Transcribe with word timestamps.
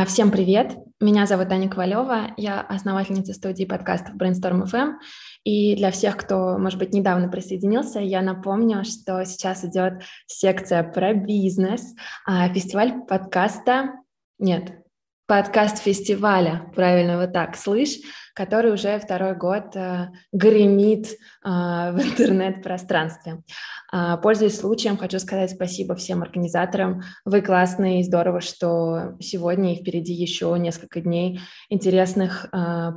А, 0.00 0.06
всем 0.06 0.30
привет! 0.30 0.78
Меня 0.98 1.26
зовут 1.26 1.52
Аня 1.52 1.68
Ковалева, 1.68 2.32
я 2.38 2.62
основательница 2.62 3.34
студии 3.34 3.66
подкастов 3.66 4.14
Brainstorm 4.16 4.64
FM. 4.64 4.94
И 5.44 5.76
для 5.76 5.90
всех, 5.90 6.16
кто, 6.16 6.56
может 6.56 6.78
быть, 6.78 6.94
недавно 6.94 7.28
присоединился, 7.28 8.00
я 8.00 8.22
напомню, 8.22 8.82
что 8.84 9.22
сейчас 9.26 9.62
идет 9.62 10.02
секция 10.26 10.84
про 10.84 11.12
бизнес, 11.12 11.94
а, 12.24 12.48
фестиваль 12.48 13.02
подкаста... 13.06 13.90
Нет, 14.38 14.79
подкаст 15.30 15.78
фестиваля, 15.78 16.72
правильно 16.74 17.16
вот 17.16 17.32
так, 17.32 17.54
слышь, 17.54 17.98
который 18.34 18.72
уже 18.72 18.98
второй 18.98 19.36
год 19.36 19.76
э, 19.76 20.08
гремит 20.32 21.06
э, 21.06 21.12
в 21.44 22.00
интернет-пространстве. 22.02 23.44
Э, 23.92 24.16
пользуясь 24.20 24.58
случаем, 24.58 24.96
хочу 24.96 25.20
сказать 25.20 25.52
спасибо 25.52 25.94
всем 25.94 26.22
организаторам. 26.22 27.02
Вы 27.24 27.42
классные 27.42 28.00
и 28.00 28.02
здорово, 28.02 28.40
что 28.40 29.12
сегодня 29.20 29.74
и 29.74 29.80
впереди 29.80 30.14
еще 30.14 30.52
несколько 30.58 31.00
дней 31.00 31.38
интересных 31.68 32.46
э, 32.46 32.48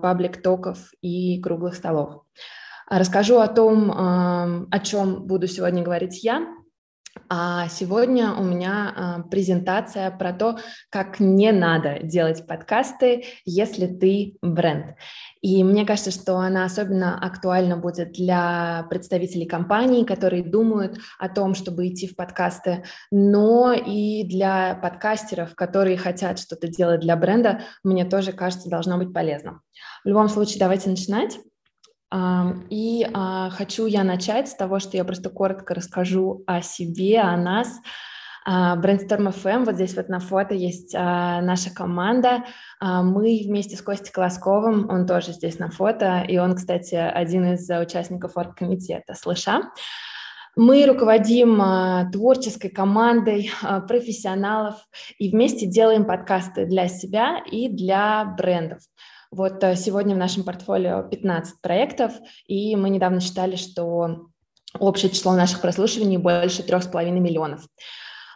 паблик-токов 0.01 0.79
и 1.03 1.39
круглых 1.39 1.75
столов. 1.75 2.23
Расскажу 2.89 3.37
о 3.37 3.47
том, 3.47 3.91
э, 3.91 4.65
о 4.71 4.79
чем 4.79 5.27
буду 5.27 5.45
сегодня 5.45 5.83
говорить 5.83 6.23
я. 6.23 6.47
А 7.29 7.67
сегодня 7.69 8.33
у 8.33 8.43
меня 8.43 8.93
а, 8.95 9.21
презентация 9.23 10.09
про 10.11 10.33
то, 10.33 10.57
как 10.89 11.19
не 11.19 11.51
надо 11.51 11.99
делать 12.01 12.45
подкасты, 12.47 13.25
если 13.45 13.87
ты 13.87 14.35
бренд. 14.41 14.95
И 15.41 15.63
мне 15.63 15.85
кажется, 15.85 16.11
что 16.11 16.37
она 16.37 16.65
особенно 16.65 17.17
актуальна 17.19 17.77
будет 17.77 18.13
для 18.13 18.85
представителей 18.89 19.45
компаний, 19.45 20.05
которые 20.05 20.43
думают 20.43 20.97
о 21.19 21.29
том, 21.29 21.53
чтобы 21.53 21.87
идти 21.87 22.07
в 22.07 22.15
подкасты, 22.15 22.83
но 23.11 23.73
и 23.73 24.23
для 24.23 24.75
подкастеров, 24.75 25.55
которые 25.55 25.97
хотят 25.97 26.39
что-то 26.39 26.67
делать 26.67 27.01
для 27.01 27.15
бренда, 27.15 27.61
мне 27.83 28.05
тоже 28.05 28.31
кажется, 28.31 28.69
должно 28.69 28.97
быть 28.97 29.13
полезно. 29.13 29.61
В 30.03 30.07
любом 30.07 30.29
случае, 30.29 30.59
давайте 30.59 30.89
начинать. 30.89 31.39
И 32.69 33.07
а, 33.13 33.49
хочу 33.49 33.87
я 33.87 34.03
начать 34.03 34.47
с 34.47 34.55
того, 34.55 34.79
что 34.79 34.97
я 34.97 35.03
просто 35.03 35.29
коротко 35.29 35.73
расскажу 35.73 36.43
о 36.45 36.61
себе, 36.61 37.19
о 37.19 37.35
нас. 37.37 37.79
А, 38.45 38.75
Brainstorm 38.77 39.33
FM, 39.33 39.65
вот 39.65 39.75
здесь 39.75 39.95
вот 39.95 40.09
на 40.09 40.19
фото 40.19 40.53
есть 40.53 40.93
а, 40.93 41.41
наша 41.41 41.73
команда. 41.73 42.43
Мы 42.81 43.41
вместе 43.45 43.75
с 43.75 43.81
Костей 43.81 44.11
Колосковым, 44.11 44.89
он 44.89 45.07
тоже 45.07 45.31
здесь 45.31 45.57
на 45.57 45.71
фото, 45.71 46.23
и 46.27 46.37
он, 46.37 46.55
кстати, 46.55 46.95
один 46.95 47.53
из 47.53 47.67
участников 47.69 48.37
оргкомитета 48.37 49.15
«Слыша». 49.15 49.71
Мы 50.55 50.85
руководим 50.85 52.11
творческой 52.11 52.69
командой 52.69 53.49
профессионалов 53.87 54.75
и 55.17 55.31
вместе 55.31 55.65
делаем 55.65 56.05
подкасты 56.05 56.67
для 56.67 56.89
себя 56.89 57.41
и 57.49 57.69
для 57.69 58.23
брендов. 58.37 58.81
Вот 59.33 59.63
э, 59.63 59.75
сегодня 59.75 60.13
в 60.13 60.19
нашем 60.19 60.43
портфолио 60.43 61.01
15 61.01 61.59
проектов, 61.59 62.13
и 62.45 62.75
мы 62.75 62.89
недавно 62.89 63.19
считали, 63.19 63.55
что 63.55 64.27
общее 64.77 65.09
число 65.09 65.33
наших 65.33 65.59
прослушиваний 65.59 66.17
больше 66.17 66.61
3,5 66.61 67.09
миллионов. 67.09 67.65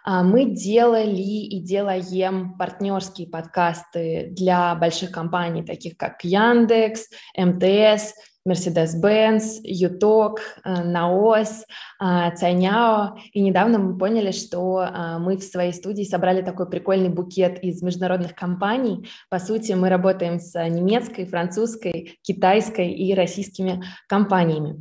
А, 0.03 0.23
мы 0.23 0.45
делали 0.45 1.21
и 1.21 1.59
делаем 1.59 2.57
партнерские 2.57 3.27
подкасты 3.27 4.29
для 4.31 4.73
больших 4.73 5.11
компаний, 5.11 5.63
таких 5.63 5.97
как 5.97 6.23
Яндекс, 6.23 7.09
МТС, 7.37 8.15
Mercedes-Benz, 8.47 9.59
Юток, 9.63 10.39
э, 10.63 10.83
Наос, 10.83 11.65
э, 12.01 12.35
Цайняо. 12.35 13.17
И 13.33 13.41
недавно 13.41 13.79
мы 13.79 13.97
поняли, 13.97 14.31
что 14.31 14.81
э, 14.81 15.17
мы 15.19 15.37
в 15.37 15.43
своей 15.43 15.73
студии 15.73 16.03
собрали 16.03 16.41
такой 16.41 16.69
прикольный 16.69 17.09
букет 17.09 17.63
из 17.63 17.81
международных 17.81 18.33
компаний. 18.33 19.09
По 19.29 19.39
сути, 19.39 19.73
мы 19.73 19.89
работаем 19.89 20.39
с 20.39 20.53
немецкой, 20.69 21.25
французской, 21.25 22.19
китайской 22.21 22.91
и 22.91 23.13
российскими 23.13 23.83
компаниями. 24.07 24.79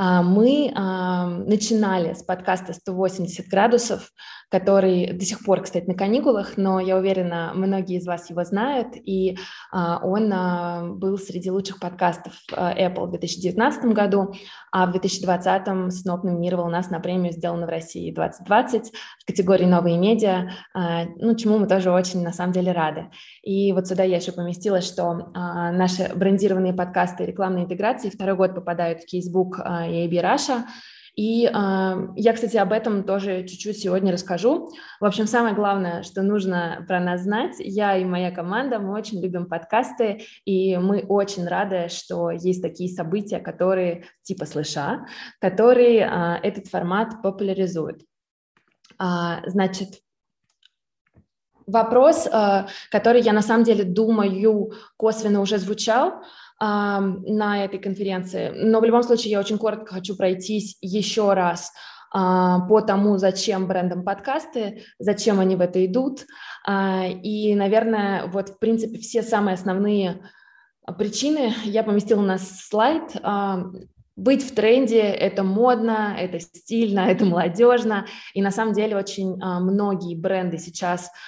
А, 0.00 0.22
мы 0.22 0.70
начинали 1.46 2.14
с 2.14 2.22
подкаста 2.22 2.72
«180 2.72 3.48
градусов», 3.50 4.12
который 4.50 5.12
до 5.12 5.24
сих 5.24 5.44
пор, 5.44 5.62
кстати, 5.62 5.86
на 5.86 5.94
каникулах, 5.94 6.56
но 6.56 6.80
я 6.80 6.96
уверена, 6.96 7.52
многие 7.54 7.98
из 7.98 8.06
вас 8.06 8.30
его 8.30 8.44
знают, 8.44 8.88
и 8.94 9.36
а, 9.70 10.00
он 10.02 10.32
а, 10.32 10.84
был 10.84 11.18
среди 11.18 11.50
лучших 11.50 11.78
подкастов 11.78 12.32
Apple 12.50 13.06
в 13.06 13.10
2019 13.10 13.84
году, 13.92 14.34
а 14.72 14.86
в 14.86 14.92
2020 14.92 15.68
Snoop 15.68 16.20
номинировал 16.22 16.68
нас 16.68 16.88
на 16.90 17.00
премию 17.00 17.32
«Сделано 17.32 17.66
в 17.66 17.70
России 17.70 18.14
2020» 18.14 18.84
в 19.18 19.26
категории 19.26 19.66
«Новые 19.66 19.98
медиа», 19.98 20.50
ну, 20.74 21.34
чему 21.34 21.58
мы 21.58 21.66
тоже 21.66 21.90
очень, 21.90 22.22
на 22.22 22.32
самом 22.32 22.52
деле, 22.52 22.72
рады. 22.72 23.10
И 23.42 23.72
вот 23.72 23.86
сюда 23.86 24.04
я 24.04 24.16
еще 24.16 24.32
поместила, 24.32 24.80
что 24.80 25.30
наши 25.34 26.10
брендированные 26.14 26.72
подкасты 26.72 27.26
рекламной 27.26 27.64
интеграции 27.64 28.10
второй 28.10 28.36
год 28.36 28.54
попадают 28.54 29.02
в 29.02 29.06
кейсбук 29.06 29.58
и 29.88 30.06
AB 30.06 30.22
Russia. 30.22 30.64
И 31.18 31.46
э, 31.46 31.50
я, 32.14 32.32
кстати, 32.32 32.56
об 32.58 32.72
этом 32.72 33.02
тоже 33.02 33.42
чуть-чуть 33.42 33.80
сегодня 33.80 34.12
расскажу. 34.12 34.70
В 35.00 35.04
общем, 35.04 35.26
самое 35.26 35.52
главное, 35.52 36.04
что 36.04 36.22
нужно 36.22 36.84
про 36.86 37.00
нас 37.00 37.22
знать, 37.22 37.56
я 37.58 37.96
и 37.96 38.04
моя 38.04 38.30
команда, 38.30 38.78
мы 38.78 38.94
очень 38.96 39.20
любим 39.20 39.46
подкасты, 39.46 40.22
и 40.44 40.76
мы 40.76 41.04
очень 41.08 41.44
рады, 41.48 41.88
что 41.88 42.30
есть 42.30 42.62
такие 42.62 42.88
события, 42.88 43.40
которые 43.40 44.04
типа 44.22 44.46
слыша, 44.46 45.06
которые 45.40 46.02
э, 46.02 46.46
этот 46.46 46.68
формат 46.68 47.20
популяризуют. 47.20 48.02
А, 48.96 49.40
значит, 49.46 49.88
вопрос, 51.66 52.26
э, 52.26 52.66
который 52.90 53.22
я 53.22 53.32
на 53.32 53.42
самом 53.42 53.64
деле 53.64 53.84
думаю 53.84 54.72
косвенно 54.96 55.40
уже 55.40 55.58
звучал, 55.58 56.22
на 56.60 57.64
этой 57.64 57.78
конференции. 57.78 58.50
Но 58.54 58.80
в 58.80 58.84
любом 58.84 59.02
случае 59.02 59.30
я 59.32 59.40
очень 59.40 59.58
коротко 59.58 59.94
хочу 59.94 60.16
пройтись 60.16 60.76
еще 60.80 61.32
раз 61.32 61.72
а, 62.10 62.60
по 62.60 62.80
тому, 62.80 63.18
зачем 63.18 63.66
брендам 63.66 64.02
подкасты, 64.02 64.84
зачем 64.98 65.40
они 65.40 65.56
в 65.56 65.60
это 65.60 65.84
идут. 65.84 66.26
А, 66.66 67.06
и, 67.06 67.54
наверное, 67.54 68.26
вот 68.26 68.50
в 68.50 68.58
принципе 68.58 68.98
все 68.98 69.22
самые 69.22 69.54
основные 69.54 70.22
причины 70.96 71.52
я 71.64 71.82
поместила 71.82 72.22
на 72.22 72.38
слайд. 72.38 73.16
А, 73.22 73.64
быть 74.16 74.42
в 74.42 74.54
тренде– 74.54 75.00
это 75.02 75.44
модно, 75.44 76.16
это 76.18 76.40
стильно, 76.40 77.00
это 77.08 77.24
молодежно. 77.24 78.06
И 78.34 78.42
на 78.42 78.50
самом 78.50 78.72
деле 78.72 78.96
очень 78.96 79.36
многие 79.36 80.16
бренды 80.16 80.58
сейчас– 80.58 81.10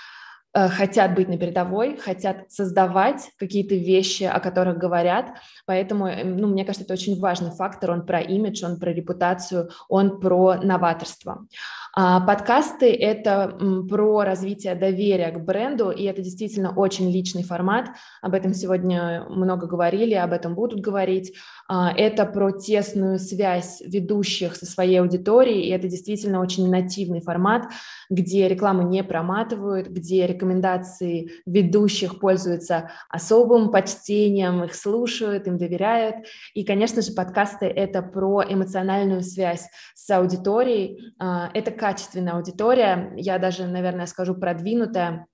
хотят 0.52 1.14
быть 1.14 1.28
на 1.28 1.38
передовой, 1.38 1.96
хотят 1.96 2.50
создавать 2.50 3.30
какие-то 3.38 3.74
вещи, 3.74 4.24
о 4.24 4.40
которых 4.40 4.78
говорят. 4.78 5.34
Поэтому, 5.66 6.06
эм, 6.06 6.36
ну, 6.36 6.48
мне 6.48 6.64
кажется, 6.64 6.84
это 6.84 6.94
очень 6.94 7.18
важный 7.20 7.50
фактор. 7.50 7.92
Он 7.92 8.04
про 8.04 8.20
имидж, 8.20 8.64
он 8.64 8.78
про 8.78 8.92
репутацию, 8.92 9.70
он 9.88 10.20
про 10.20 10.56
новаторство. 10.56 11.46
А 11.92 12.20
подкасты– 12.20 12.92
это 13.00 13.58
про 13.88 14.22
развитие 14.22 14.76
доверия 14.76 15.32
к 15.32 15.44
бренду, 15.44 15.90
и 15.90 16.04
это 16.04 16.22
действительно 16.22 16.72
очень 16.72 17.10
личный 17.10 17.42
формат. 17.42 17.90
Об 18.22 18.34
этом 18.34 18.54
сегодня 18.54 19.24
много 19.28 19.66
говорили, 19.66 20.14
об 20.14 20.32
этом 20.32 20.54
будут 20.54 20.80
говорить. 20.80 21.34
А, 21.68 21.92
это 21.92 22.26
про 22.26 22.52
тесную 22.52 23.18
связь 23.18 23.80
ведущих 23.80 24.54
со 24.54 24.66
своей 24.66 25.00
аудиторией, 25.00 25.62
и 25.66 25.70
это 25.70 25.88
действительно 25.88 26.40
очень 26.40 26.70
нативный 26.70 27.20
формат, 27.20 27.68
где 28.08 28.48
рекламу 28.48 28.82
не 28.82 29.02
проматывают, 29.02 29.88
где 29.88 30.26
рекомендации 30.28 31.30
ведущих 31.44 32.20
пользуются 32.20 32.90
особым 33.08 33.72
почтением, 33.72 34.62
их 34.62 34.76
слушают, 34.76 35.48
им 35.48 35.58
доверяют. 35.58 36.26
И, 36.54 36.64
конечно 36.64 37.02
же, 37.02 37.12
подкасты– 37.12 37.66
это 37.66 38.02
про 38.02 38.44
эмоциональную 38.48 39.22
связь 39.22 39.68
с 39.94 40.08
аудиторией. 40.10 41.14
А, 41.18 41.50
это 41.52 41.79
качественная 41.80 42.34
аудитория, 42.34 43.10
я 43.16 43.38
даже, 43.38 43.66
наверное, 43.66 44.04
скажу 44.04 44.34
продвинутая, 44.34 45.26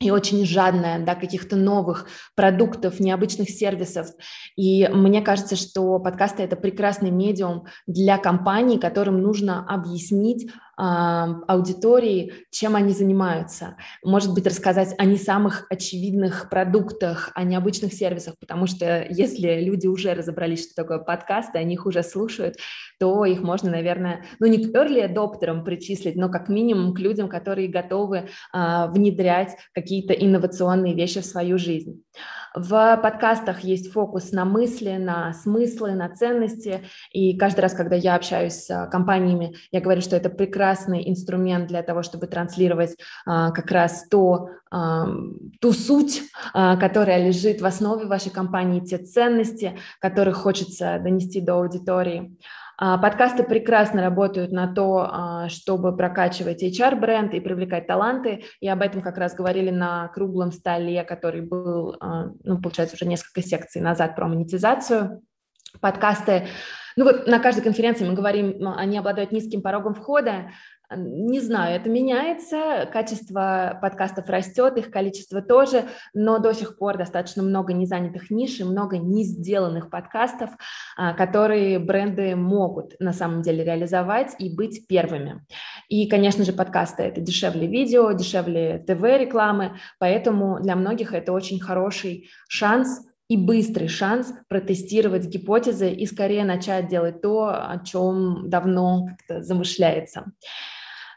и 0.00 0.10
очень 0.10 0.44
жадная 0.44 0.98
до 1.02 1.14
каких-то 1.14 1.56
новых 1.56 2.08
продуктов, 2.34 3.00
необычных 3.00 3.48
сервисов. 3.48 4.08
И 4.54 4.86
мне 4.88 5.22
кажется, 5.22 5.56
что 5.56 5.98
подкасты– 5.98 6.42
это 6.44 6.56
прекрасный 6.56 7.10
медиум 7.10 7.66
для 7.86 8.18
компаний, 8.18 8.78
которым 8.78 9.22
нужно 9.22 9.64
объяснить 9.66 10.50
аудитории, 10.76 12.32
чем 12.50 12.76
они 12.76 12.92
занимаются. 12.92 13.76
Может 14.02 14.34
быть, 14.34 14.46
рассказать 14.46 14.94
о 14.98 15.04
не 15.04 15.16
самых 15.16 15.66
очевидных 15.70 16.48
продуктах, 16.50 17.30
о 17.34 17.44
необычных 17.44 17.92
сервисах, 17.92 18.34
потому 18.38 18.66
что 18.66 19.06
если 19.08 19.60
люди 19.60 19.86
уже 19.86 20.14
разобрались, 20.14 20.64
что 20.64 20.74
такое 20.82 20.98
подкасты, 20.98 21.58
они 21.58 21.74
их 21.74 21.86
уже 21.86 22.02
слушают, 22.02 22.56
то 22.98 23.24
их 23.24 23.42
можно, 23.42 23.70
наверное, 23.70 24.24
ну 24.40 24.46
не 24.46 24.64
к 24.64 24.74
early 24.74 25.04
adopterам 25.04 25.64
причислить, 25.64 26.16
но 26.16 26.28
как 26.28 26.48
минимум 26.48 26.94
к 26.94 26.98
людям, 26.98 27.28
которые 27.28 27.68
готовы 27.68 28.28
а, 28.52 28.88
внедрять 28.88 29.56
какие-то 29.72 30.12
инновационные 30.12 30.94
вещи 30.94 31.20
в 31.20 31.26
свою 31.26 31.58
жизнь. 31.58 32.02
В 32.54 33.00
подкастах 33.02 33.64
есть 33.64 33.90
фокус 33.90 34.30
на 34.30 34.44
мысли, 34.44 34.92
на 34.92 35.32
смыслы, 35.32 35.94
на 35.94 36.08
ценности. 36.08 36.82
И 37.10 37.36
каждый 37.36 37.60
раз, 37.60 37.74
когда 37.74 37.96
я 37.96 38.14
общаюсь 38.14 38.52
с 38.52 38.88
компаниями, 38.92 39.56
я 39.72 39.80
говорю, 39.80 40.00
что 40.00 40.14
это 40.14 40.30
прекрасно 40.30 40.63
прекрасный 40.64 41.10
инструмент 41.10 41.66
для 41.66 41.82
того, 41.82 42.02
чтобы 42.02 42.26
транслировать 42.26 42.96
а, 43.26 43.50
как 43.50 43.70
раз 43.70 44.08
то, 44.08 44.48
а, 44.70 45.06
ту 45.60 45.72
суть, 45.72 46.22
а, 46.54 46.76
которая 46.76 47.26
лежит 47.26 47.60
в 47.60 47.66
основе 47.66 48.06
вашей 48.06 48.32
компании, 48.32 48.80
те 48.80 48.96
ценности, 48.96 49.78
которые 50.00 50.32
хочется 50.34 50.98
донести 51.02 51.42
до 51.42 51.54
аудитории. 51.56 52.36
Подкасты 52.76 53.44
прекрасно 53.44 54.02
работают 54.02 54.50
на 54.50 54.66
то, 54.66 55.46
чтобы 55.48 55.96
прокачивать 55.96 56.60
HR-бренд 56.60 57.32
и 57.32 57.38
привлекать 57.38 57.86
таланты, 57.86 58.42
и 58.60 58.68
об 58.68 58.82
этом 58.82 59.00
как 59.00 59.16
раз 59.16 59.32
говорили 59.36 59.70
на 59.70 60.08
круглом 60.08 60.50
столе, 60.50 61.04
который 61.04 61.40
был, 61.40 61.94
ну, 62.42 62.60
получается, 62.60 62.96
уже 62.96 63.06
несколько 63.06 63.42
секций 63.42 63.80
назад 63.80 64.16
про 64.16 64.26
монетизацию. 64.26 65.22
Подкасты 65.80 66.48
ну 66.96 67.04
вот 67.04 67.26
на 67.26 67.38
каждой 67.38 67.62
конференции 67.62 68.08
мы 68.08 68.14
говорим, 68.14 68.66
они 68.76 68.98
обладают 68.98 69.32
низким 69.32 69.62
порогом 69.62 69.94
входа, 69.94 70.50
не 70.96 71.40
знаю, 71.40 71.76
это 71.76 71.88
меняется, 71.88 72.88
качество 72.92 73.78
подкастов 73.80 74.28
растет, 74.28 74.76
их 74.76 74.90
количество 74.90 75.40
тоже, 75.40 75.84
но 76.12 76.38
до 76.38 76.52
сих 76.52 76.76
пор 76.76 76.98
достаточно 76.98 77.42
много 77.42 77.72
незанятых 77.72 78.30
ниш 78.30 78.60
и 78.60 78.64
много 78.64 78.98
не 78.98 79.24
сделанных 79.24 79.90
подкастов, 79.90 80.50
а, 80.96 81.14
которые 81.14 81.78
бренды 81.78 82.36
могут 82.36 82.94
на 83.00 83.12
самом 83.12 83.42
деле 83.42 83.64
реализовать 83.64 84.34
и 84.38 84.54
быть 84.54 84.86
первыми. 84.86 85.44
И, 85.88 86.06
конечно 86.08 86.44
же, 86.44 86.52
подкасты– 86.52 87.02
это 87.04 87.20
дешевле 87.20 87.66
видео, 87.66 88.12
дешевле 88.12 88.84
ТВ-рекламы, 88.86 89.78
поэтому 89.98 90.60
для 90.60 90.76
многих 90.76 91.14
это 91.14 91.32
очень 91.32 91.60
хороший 91.60 92.28
шанс 92.48 93.00
и 93.28 93.36
быстрый 93.36 93.88
шанс 93.88 94.32
протестировать 94.48 95.26
гипотезы 95.26 95.90
и 95.90 96.06
скорее 96.06 96.44
начать 96.44 96.88
делать 96.88 97.22
то, 97.22 97.48
о 97.48 97.80
чем 97.84 98.50
давно 98.50 99.06
как-то 99.06 99.42
замышляется. 99.42 100.32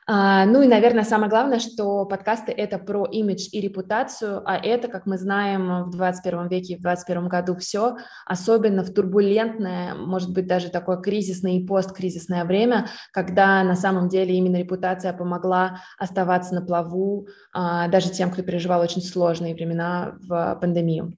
А, 0.09 0.45
ну 0.45 0.61
и, 0.61 0.67
наверное, 0.67 1.03
самое 1.03 1.29
главное, 1.29 1.59
что 1.59 2.05
подкасты– 2.05 2.51
это 2.57 2.79
про 2.79 3.05
имидж 3.05 3.49
и 3.51 3.59
репутацию, 3.59 4.41
а 4.45 4.55
это, 4.55 4.87
как 4.87 5.05
мы 5.05 5.17
знаем, 5.17 5.83
в 5.83 5.89
21 5.89 6.47
веке 6.47 6.73
и 6.73 6.77
в 6.77 6.81
21 6.81 7.27
году 7.27 7.57
все, 7.57 7.97
особенно 8.25 8.83
в 8.83 8.93
турбулентное, 8.93 9.95
может 9.95 10.31
быть, 10.31 10.47
даже 10.47 10.69
такое 10.69 10.95
кризисное 10.95 11.57
и 11.57 11.65
посткризисное 11.65 12.45
время, 12.45 12.87
когда 13.11 13.61
на 13.63 13.75
самом 13.75 14.07
деле 14.07 14.33
именно 14.33 14.55
репутация 14.55 15.11
помогла 15.11 15.81
оставаться 15.99 16.55
на 16.55 16.61
плаву 16.61 17.27
а, 17.51 17.89
даже 17.89 18.09
тем, 18.09 18.31
кто 18.31 18.43
переживал 18.43 18.79
очень 18.79 19.01
сложные 19.01 19.55
времена 19.55 20.15
в 20.21 20.57
пандемию. 20.61 21.17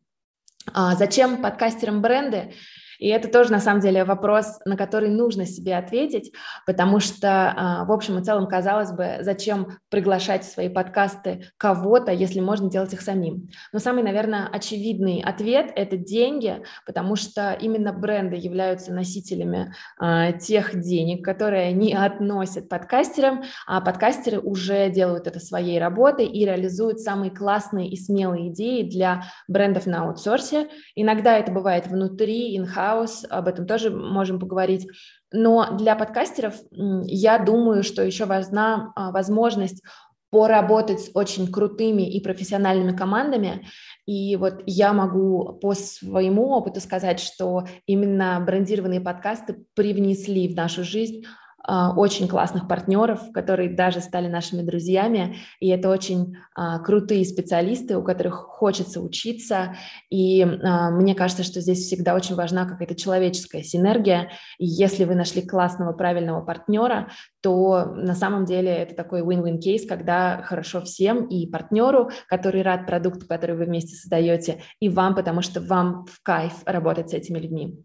А 0.74 0.96
зачем 0.96 1.42
подкастерам 1.42 2.02
бренды? 2.02 2.54
И 3.00 3.08
это 3.08 3.30
тоже, 3.30 3.52
на 3.52 3.60
самом 3.60 3.82
деле, 3.82 4.04
вопрос, 4.04 4.60
на 4.66 4.78
который 4.78 5.10
нужно 5.10 5.46
себе 5.46 5.78
ответить, 5.78 6.32
потому 6.66 7.00
что, 7.00 7.54
а, 7.56 7.86
в 7.86 7.92
общем 7.92 8.20
и 8.20 8.24
целом, 8.24 8.48
казалось 8.48 8.92
бы, 8.92 9.18
зачем 9.22 9.80
приглашать 9.90 10.44
в 10.44 10.52
свои 10.52 10.70
подкасты 10.70 11.46
кого-то, 11.58 12.12
если 12.12 12.40
можно 12.42 12.70
делать 12.70 12.94
их 12.94 13.02
самим. 13.02 13.50
Но 13.74 13.80
самый, 13.80 14.04
наверное, 14.04 14.48
очевидный 14.52 15.22
ответ– 15.22 15.72
это 15.76 15.98
деньги, 15.98 16.62
потому 16.86 17.16
что 17.16 17.54
именно 17.54 17.94
бренды 17.94 18.36
являются 18.36 18.94
носителями 18.94 19.74
а, 19.98 20.34
тех 20.34 20.80
денег, 20.80 21.24
которые 21.24 21.70
они 21.70 21.94
относят 21.94 22.68
подкастерам, 22.68 23.44
а 23.66 23.82
подкастеры 23.82 24.40
уже 24.40 24.90
делают 24.90 25.28
это 25.28 25.40
своей 25.40 25.80
работой 25.80 26.26
и 26.26 26.46
реализуют 26.46 27.00
самые 27.00 27.32
классные 27.32 27.90
и 27.90 27.96
смелые 27.96 28.50
идеи 28.50 28.84
для 28.84 29.24
брендов 29.48 29.86
на 29.86 30.04
аутсорсе. 30.04 30.68
Иногда 30.96 31.38
это 31.38 31.52
бывает 31.52 31.88
внутри, 31.88 32.58
in-house, 32.58 32.89
хаос, 32.90 33.26
об 33.30 33.48
этом 33.48 33.66
тоже 33.66 33.90
можем 33.90 34.40
поговорить. 34.40 34.88
Но 35.32 35.78
для 35.78 35.96
подкастеров 35.96 36.56
я 36.72 37.38
думаю, 37.38 37.84
что 37.84 38.04
еще 38.04 38.26
важна 38.26 38.92
а, 38.96 39.12
возможность 39.12 39.84
поработать 40.32 41.00
с 41.00 41.12
очень 41.16 41.52
крутыми 41.52 42.04
и 42.04 42.22
профессиональными 42.22 42.96
командами. 42.96 43.66
И 44.06 44.36
вот 44.36 44.62
я 44.66 44.94
могу 44.94 45.58
по 45.60 45.74
своему 45.74 46.50
опыту 46.50 46.82
сказать, 46.82 47.20
что 47.20 47.66
именно 47.88 48.40
брендированные 48.46 49.02
подкасты 49.02 49.66
привнесли 49.74 50.48
в 50.48 50.56
нашу 50.56 50.84
жизнь 50.84 51.26
очень 51.68 52.28
классных 52.28 52.68
партнеров, 52.68 53.32
которые 53.34 53.76
даже 53.76 54.02
стали 54.02 54.28
нашими 54.28 54.62
друзьями, 54.62 55.36
и 55.60 55.68
это 55.70 55.90
очень 55.90 56.36
а, 56.56 56.80
крутые 56.80 57.26
специалисты, 57.26 57.98
у 57.98 58.04
которых 58.04 58.36
хочется 58.36 59.02
учиться, 59.02 59.76
и 60.10 60.42
а, 60.42 60.90
мне 60.90 61.16
кажется, 61.16 61.44
что 61.44 61.62
здесь 61.62 61.86
всегда 61.86 62.16
очень 62.16 62.36
важна 62.36 62.66
какая-то 62.66 62.96
человеческая 62.96 63.64
синергия, 63.64 64.32
и 64.58 64.66
если 64.66 65.04
вы 65.04 65.16
нашли 65.16 65.42
классного, 65.42 65.94
правильного 65.94 66.42
партнера, 66.42 67.10
то 67.42 67.86
на 67.86 68.16
самом 68.16 68.46
деле 68.46 68.72
это 68.72 68.96
такой 68.96 69.22
win-win 69.22 69.60
кейс, 69.60 69.86
когда 69.86 70.42
хорошо 70.44 70.82
всем, 70.82 71.28
и 71.28 71.46
партнеру, 71.46 72.10
который 72.28 72.62
рад 72.62 72.86
продукту, 72.86 73.28
который 73.28 73.56
вы 73.56 73.66
вместе 73.66 73.96
создаете, 73.96 74.62
и 74.80 74.90
вам, 74.90 75.16
потому 75.16 75.42
что 75.42 75.62
вам 75.62 76.06
в 76.06 76.22
кайф 76.24 76.54
работать 76.66 77.10
с 77.10 77.14
этими 77.14 77.40
людьми. 77.40 77.84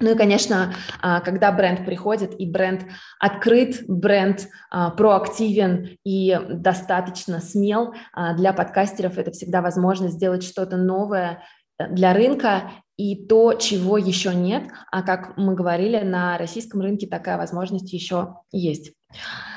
Ну 0.00 0.10
и, 0.10 0.16
конечно, 0.16 0.74
а, 1.00 1.20
когда 1.20 1.52
бренд 1.52 1.84
приходит, 1.84 2.34
и 2.38 2.50
бренд 2.50 2.84
открыт, 3.20 3.84
бренд 3.86 4.48
а, 4.70 4.90
проактивен 4.90 5.98
и 6.04 6.36
достаточно 6.48 7.40
смел, 7.40 7.94
а, 8.12 8.34
для 8.34 8.52
подкастеров 8.52 9.18
это 9.18 9.30
всегда 9.30 9.62
возможность 9.62 10.14
сделать 10.14 10.42
что-то 10.42 10.76
новое 10.76 11.44
э, 11.78 11.88
для 11.88 12.12
рынка 12.12 12.72
и 12.96 13.26
то, 13.26 13.54
чего 13.54 13.98
еще 13.98 14.34
нет. 14.34 14.64
А 14.90 15.02
как 15.02 15.36
мы 15.36 15.54
говорили, 15.54 15.98
на 16.00 16.38
российском 16.38 16.80
рынке 16.80 17.06
такая 17.06 17.36
возможность 17.36 17.92
еще 17.92 18.36
есть. 18.52 18.92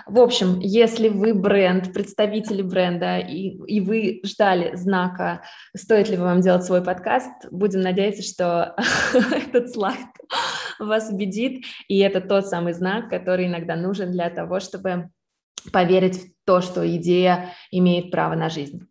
В 0.06 0.20
общем, 0.20 0.60
если 0.60 1.10
вы 1.10 1.34
бренд, 1.34 1.92
представители 1.94 2.62
бренда, 2.62 3.18
и, 3.18 3.58
и 3.66 3.82
вы 3.82 4.22
ждали 4.24 4.76
знака, 4.76 5.42
стоит 5.76 6.10
ли 6.10 6.18
вам 6.18 6.42
делать 6.42 6.64
свой 6.64 6.84
подкаст, 6.84 7.32
будем 7.52 7.82
надеяться, 7.82 8.24
что 8.24 8.76
этот 9.34 9.72
слайд 9.72 10.08
вас 10.80 11.10
убедит, 11.10 11.66
и 11.88 12.00
это 12.00 12.22
тот 12.22 12.48
самый 12.48 12.74
знак, 12.74 13.10
который 13.10 13.48
иногда 13.48 13.76
нужен 13.76 14.12
для 14.12 14.30
того, 14.30 14.60
чтобы 14.60 15.10
поверить 15.72 16.18
в 16.18 16.28
то, 16.46 16.62
что 16.62 16.88
идея 16.96 17.54
имеет 17.72 18.12
право 18.12 18.36
на 18.36 18.50
жизнь. 18.50 18.88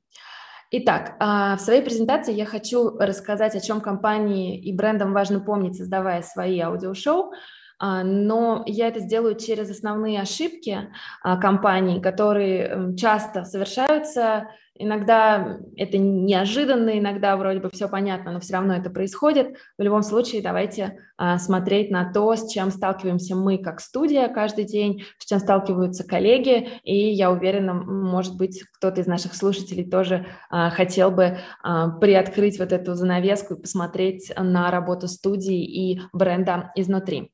Итак, 0.73 1.15
а, 1.21 1.57
в 1.57 1.61
своей 1.61 1.81
презентации 1.81 2.35
я 2.35 2.45
хочу 2.45 2.99
рассказать, 2.99 3.55
о 3.55 3.61
чем 3.61 3.81
компании 3.81 4.61
и 4.61 4.73
брендам 4.73 5.13
важно 5.13 5.39
помнить, 5.39 5.77
создавая 5.77 6.23
свои 6.23 6.59
аудиошоу, 6.59 7.33
а, 7.79 8.03
но 8.03 8.65
я 8.67 8.89
это 8.89 8.99
сделаю 8.99 9.37
через 9.37 9.71
основные 9.71 10.21
ошибки 10.21 10.91
а, 11.23 11.37
компаний, 11.37 12.01
которые 12.01 12.97
часто 12.97 13.45
совершаются. 13.45 14.49
Иногда 14.79 15.59
это 15.77 15.99
неожиданно, 15.99 16.99
иногда 16.99 17.37
вроде 17.37 17.61
бы 17.61 17.71
все 17.71 17.89
понятно, 17.89 18.33
но 18.33 18.41
все 18.41 18.55
равно 18.55 18.75
это 18.75 18.91
происходит. 18.91 19.57
В 19.79 19.83
любом 19.83 20.03
случае, 20.03 20.43
давайте 20.43 20.99
а, 21.17 21.39
смотреть 21.39 21.91
на 21.91 22.13
то, 22.13 22.35
с 22.35 22.51
чем 22.51 22.71
сталкиваемся 22.71 23.35
мы 23.35 23.59
как 23.59 23.81
студия 23.81 24.29
каждый 24.29 24.65
день, 24.65 25.05
с 25.19 25.27
чем 25.27 25.39
сталкиваются 25.39 26.07
коллеги, 26.07 26.69
и 26.83 27.11
я 27.11 27.31
уверена, 27.31 27.75
может 27.75 28.37
быть, 28.37 28.63
кто-то 28.77 29.01
из 29.01 29.07
наших 29.07 29.35
слушателей 29.35 29.89
тоже 29.89 30.27
хотел 30.51 31.11
бы 31.11 31.39
приоткрыть 31.63 32.59
вот 32.59 32.73
эту 32.73 32.95
занавеску 32.95 33.55
и 33.55 33.61
посмотреть 33.61 34.33
на 34.37 34.71
работу 34.71 35.09
студии 35.09 35.65
и 35.65 36.01
бренда 36.13 36.73
изнутри. 36.75 37.33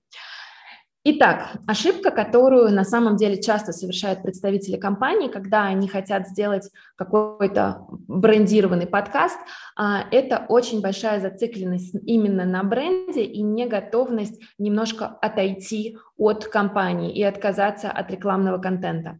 Итак, 1.05 1.57
ошибка, 1.67 2.13
которую 2.13 2.71
на 2.71 2.85
самом 2.85 3.17
деле 3.17 3.43
часто 3.43 3.73
совершают 3.73 4.23
представители 4.23 4.77
компании, 4.77 5.27
когда 5.27 5.65
они 5.65 5.89
хотят 5.89 6.29
сделать 6.29 6.71
какой-то 6.95 7.89
брендированный 8.07 8.87
подкаст, 8.87 9.37
а, 9.75 10.05
это 10.13 10.47
очень 10.49 10.81
большая 10.81 11.21
зацикленность 11.21 11.97
именно 12.07 12.45
на 12.45 12.63
бренде 12.63 13.25
и 13.25 13.43
неготовность 13.43 14.41
немножко 14.59 15.07
отойти 15.09 15.99
от 16.17 16.45
компании 16.45 17.13
и 17.13 17.25
отказаться 17.25 17.91
от 17.91 18.09
рекламного 18.09 18.59
контента. 18.59 19.19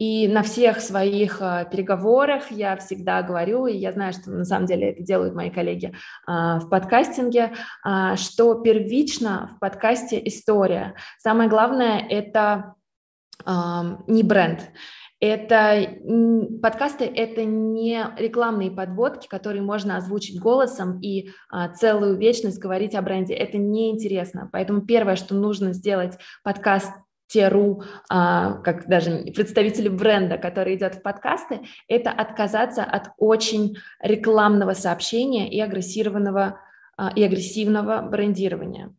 И 0.00 0.28
на 0.28 0.42
всех 0.42 0.80
своих 0.80 1.42
а, 1.42 1.66
переговорах 1.66 2.50
я 2.50 2.76
всегда 2.78 3.22
говорю, 3.22 3.66
и 3.66 3.76
я 3.76 3.92
знаю, 3.92 4.14
что 4.14 4.30
на 4.30 4.46
самом 4.46 4.64
деле 4.64 4.92
это 4.92 5.02
делают 5.02 5.34
мои 5.34 5.50
коллеги 5.50 5.94
а, 6.26 6.58
в 6.58 6.70
подкастинге, 6.70 7.52
а, 7.84 8.16
что 8.16 8.54
первично 8.54 9.50
в 9.54 9.60
подкасте 9.60 10.20
история. 10.24 10.94
Самое 11.18 11.50
главное– 11.50 12.04
это 12.10 12.74
не 13.46 14.22
бренд, 14.22 14.70
это 15.20 15.98
подкасты, 16.62 17.04
это 17.04 17.44
не 17.44 18.06
рекламные 18.16 18.70
подводки, 18.70 19.28
которые 19.28 19.62
можно 19.62 19.98
озвучить 19.98 20.40
голосом 20.40 20.98
и 21.00 21.30
а, 21.50 21.68
целую 21.68 22.16
вечность 22.16 22.58
говорить 22.58 22.94
о 22.94 23.02
бренде. 23.02 23.34
Это 23.34 23.58
неинтересно. 23.58 24.48
Поэтому 24.50 24.80
первое, 24.80 25.16
что 25.16 25.34
нужно 25.34 25.74
сделать 25.74 26.18
подкаст 26.42 26.90
теру, 27.30 27.82
а, 28.08 28.54
как 28.62 28.88
даже 28.88 29.32
представители 29.34 29.88
бренда, 29.88 30.36
который 30.36 30.74
идет 30.74 30.96
в 30.96 31.02
подкасты, 31.02 31.60
это 31.88 32.10
отказаться 32.10 32.82
от 32.82 33.10
очень 33.18 33.76
рекламного 34.00 34.74
сообщения 34.74 35.48
и 35.48 35.60
агрессированного 35.60 36.60
а, 36.96 37.12
и 37.14 37.22
агрессивного 37.22 38.02
брендирования. 38.02 38.94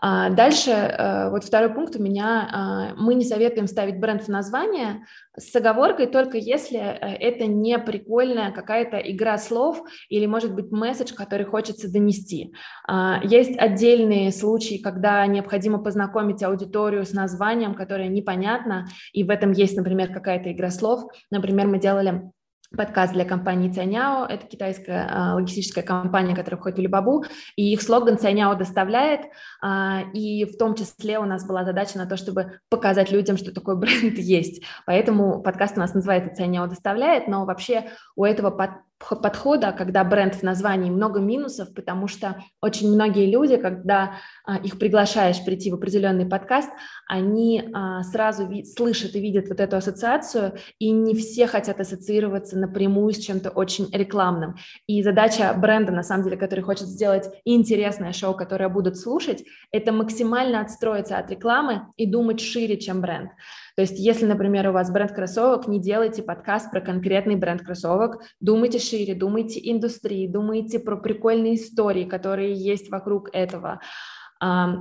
Дальше, 0.00 0.70
э, 0.70 1.30
вот 1.30 1.44
второй 1.44 1.74
пункт 1.74 1.96
у 1.96 2.02
меня, 2.02 2.48
а, 2.52 2.94
мы 2.96 3.14
не 3.14 3.24
советуем 3.24 3.66
ставить 3.66 3.98
бренд 3.98 4.22
в 4.22 4.28
название 4.28 5.04
с 5.36 5.54
оговоркой 5.54 6.06
только 6.06 6.38
если 6.38 6.78
э, 6.78 7.16
это 7.20 7.46
не 7.46 7.78
прикольная 7.78 8.52
какая-то 8.52 8.98
игра 8.98 9.38
слов 9.38 9.82
или, 10.08 10.26
может 10.26 10.54
быть, 10.54 10.70
месседж, 10.70 11.14
который 11.14 11.46
хочется 11.46 11.92
донести. 11.92 12.52
А, 12.86 13.20
есть 13.24 13.58
отдельные 13.58 14.30
случаи, 14.30 14.80
когда 14.80 15.26
необходимо 15.26 15.78
познакомить 15.78 16.42
аудиторию 16.44 17.04
с 17.04 17.12
названием, 17.12 17.74
которое 17.74 18.08
непонятно, 18.08 18.86
и 19.12 19.24
в 19.24 19.30
этом 19.30 19.50
есть, 19.50 19.76
например, 19.76 20.12
какая-то 20.12 20.52
игра 20.52 20.70
слов. 20.70 21.10
Например, 21.30 21.66
мы 21.66 21.80
делали 21.80 22.30
подкаст 22.76 23.12
для 23.12 23.24
компании 23.24 23.70
Цаняо. 23.70 24.26
Это 24.26 24.46
китайская 24.46 25.08
а, 25.10 25.34
логистическая 25.34 25.82
компания, 25.82 26.34
которая 26.34 26.58
входит 26.58 26.78
в 26.78 26.82
Либабу, 26.82 27.24
и 27.56 27.72
их 27.72 27.82
слоган 27.82 28.18
Цаняо 28.18 28.54
доставляет. 28.54 29.22
А, 29.62 30.02
и 30.12 30.44
в 30.44 30.56
том 30.56 30.74
числе 30.74 31.18
у 31.18 31.24
нас 31.24 31.46
была 31.46 31.64
задача 31.64 31.98
на 31.98 32.06
то, 32.06 32.16
чтобы 32.16 32.60
показать 32.68 33.10
людям, 33.10 33.36
что 33.36 33.52
такой 33.52 33.76
бренд 33.76 34.18
есть. 34.18 34.62
Поэтому 34.86 35.42
подкаст 35.42 35.76
у 35.76 35.80
нас 35.80 35.94
называется 35.94 36.34
Цаняо 36.34 36.66
доставляет, 36.66 37.28
но 37.28 37.44
вообще 37.44 37.90
у 38.16 38.24
этого 38.24 38.50
под 38.50 38.70
подхода, 38.98 39.72
когда 39.72 40.02
бренд 40.04 40.34
в 40.34 40.42
названии, 40.42 40.90
много 40.90 41.20
минусов, 41.20 41.72
потому 41.74 42.08
что 42.08 42.42
очень 42.60 42.92
многие 42.92 43.30
люди, 43.30 43.56
когда 43.56 44.16
а, 44.44 44.56
их 44.56 44.78
приглашаешь 44.78 45.44
прийти 45.44 45.70
в 45.70 45.74
определенный 45.74 46.26
подкаст, 46.26 46.70
они 47.06 47.70
а, 47.72 48.02
сразу 48.02 48.50
слышат 48.64 49.14
и 49.14 49.20
видят 49.20 49.48
вот 49.48 49.60
эту 49.60 49.76
ассоциацию, 49.76 50.54
и 50.78 50.90
не 50.90 51.14
все 51.14 51.46
хотят 51.46 51.80
ассоциироваться 51.80 52.58
напрямую 52.58 53.12
с 53.12 53.18
чем-то 53.18 53.50
очень 53.50 53.88
рекламным. 53.92 54.56
И 54.86 55.02
задача 55.02 55.54
бренда, 55.54 55.92
на 55.92 56.02
самом 56.02 56.24
деле, 56.24 56.36
который 56.36 56.64
хочет 56.64 56.88
сделать 56.88 57.30
интересное 57.44 58.12
шоу, 58.12 58.34
которое 58.34 58.68
будут 58.68 58.96
слушать, 58.96 59.44
это 59.70 59.92
максимально 59.92 60.60
отстроиться 60.60 61.18
от 61.18 61.30
рекламы 61.30 61.82
и 61.96 62.06
думать 62.06 62.40
шире, 62.40 62.76
чем 62.76 63.00
бренд. 63.00 63.30
То 63.78 63.82
есть, 63.82 63.96
если, 64.00 64.26
например, 64.26 64.70
у 64.70 64.72
вас 64.72 64.90
бренд 64.90 65.12
кроссовок, 65.12 65.68
не 65.68 65.80
делайте 65.80 66.20
подкаст 66.20 66.68
про 66.72 66.80
конкретный 66.80 67.36
бренд 67.36 67.62
кроссовок, 67.62 68.20
думайте 68.40 68.80
шире, 68.80 69.14
думайте 69.14 69.60
индустрии, 69.62 70.26
думайте 70.26 70.80
про 70.80 70.96
прикольные 70.96 71.54
истории, 71.54 72.02
которые 72.02 72.54
есть 72.54 72.90
вокруг 72.90 73.28
этого. 73.32 73.80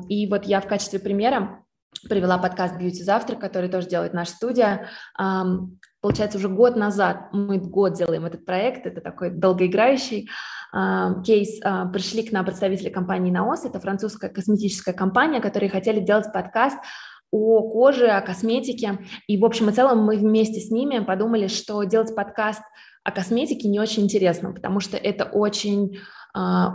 И 0.10 0.28
вот 0.28 0.46
я 0.46 0.62
в 0.62 0.68
качестве 0.68 0.98
примера 0.98 1.64
привела 2.10 2.40
подкаст 2.40 2.76
«Бьюти 2.80 3.04
Завтрак», 3.04 3.40
который 3.40 3.70
тоже 3.70 3.88
делает 3.88 4.16
наша 4.16 4.32
студия. 4.32 4.90
Получается, 6.02 6.40
уже 6.40 6.50
год 6.50 6.76
назад, 6.76 7.32
мы 7.34 7.60
год 7.60 7.94
делаем 7.94 8.26
этот 8.26 8.48
проект, 8.48 8.88
это 8.88 9.02
такой 9.02 9.30
долгоиграющий 9.30 10.28
кейс. 11.24 11.60
А, 11.64 11.86
пришли 11.86 12.24
к 12.24 12.32
нам 12.32 12.46
представители 12.46 12.90
компании 12.90 13.32
«Наос», 13.32 13.64
это 13.64 13.80
французская 13.80 14.30
косметическая 14.30 14.94
компания, 14.94 15.40
которые 15.40 15.70
хотели 15.70 16.00
делать 16.00 16.34
подкаст 16.34 16.78
о 17.32 17.70
коже, 17.72 18.08
о 18.08 18.22
косметике. 18.22 19.00
И 19.28 19.38
в 19.38 19.46
общем 19.46 19.70
и 19.70 19.74
целом 19.74 20.04
мы 20.04 20.18
вместе 20.18 20.60
с 20.60 20.72
ними 20.72 21.00
подумали, 21.00 21.48
что 21.48 21.84
делать 21.84 22.16
подкаст 22.16 22.62
о 23.04 23.12
косметике 23.12 23.68
не 23.68 23.80
очень 23.80 24.04
интересно, 24.04 24.52
потому 24.52 24.80
что 24.80 24.98
это 24.98 25.26
очень 25.26 26.00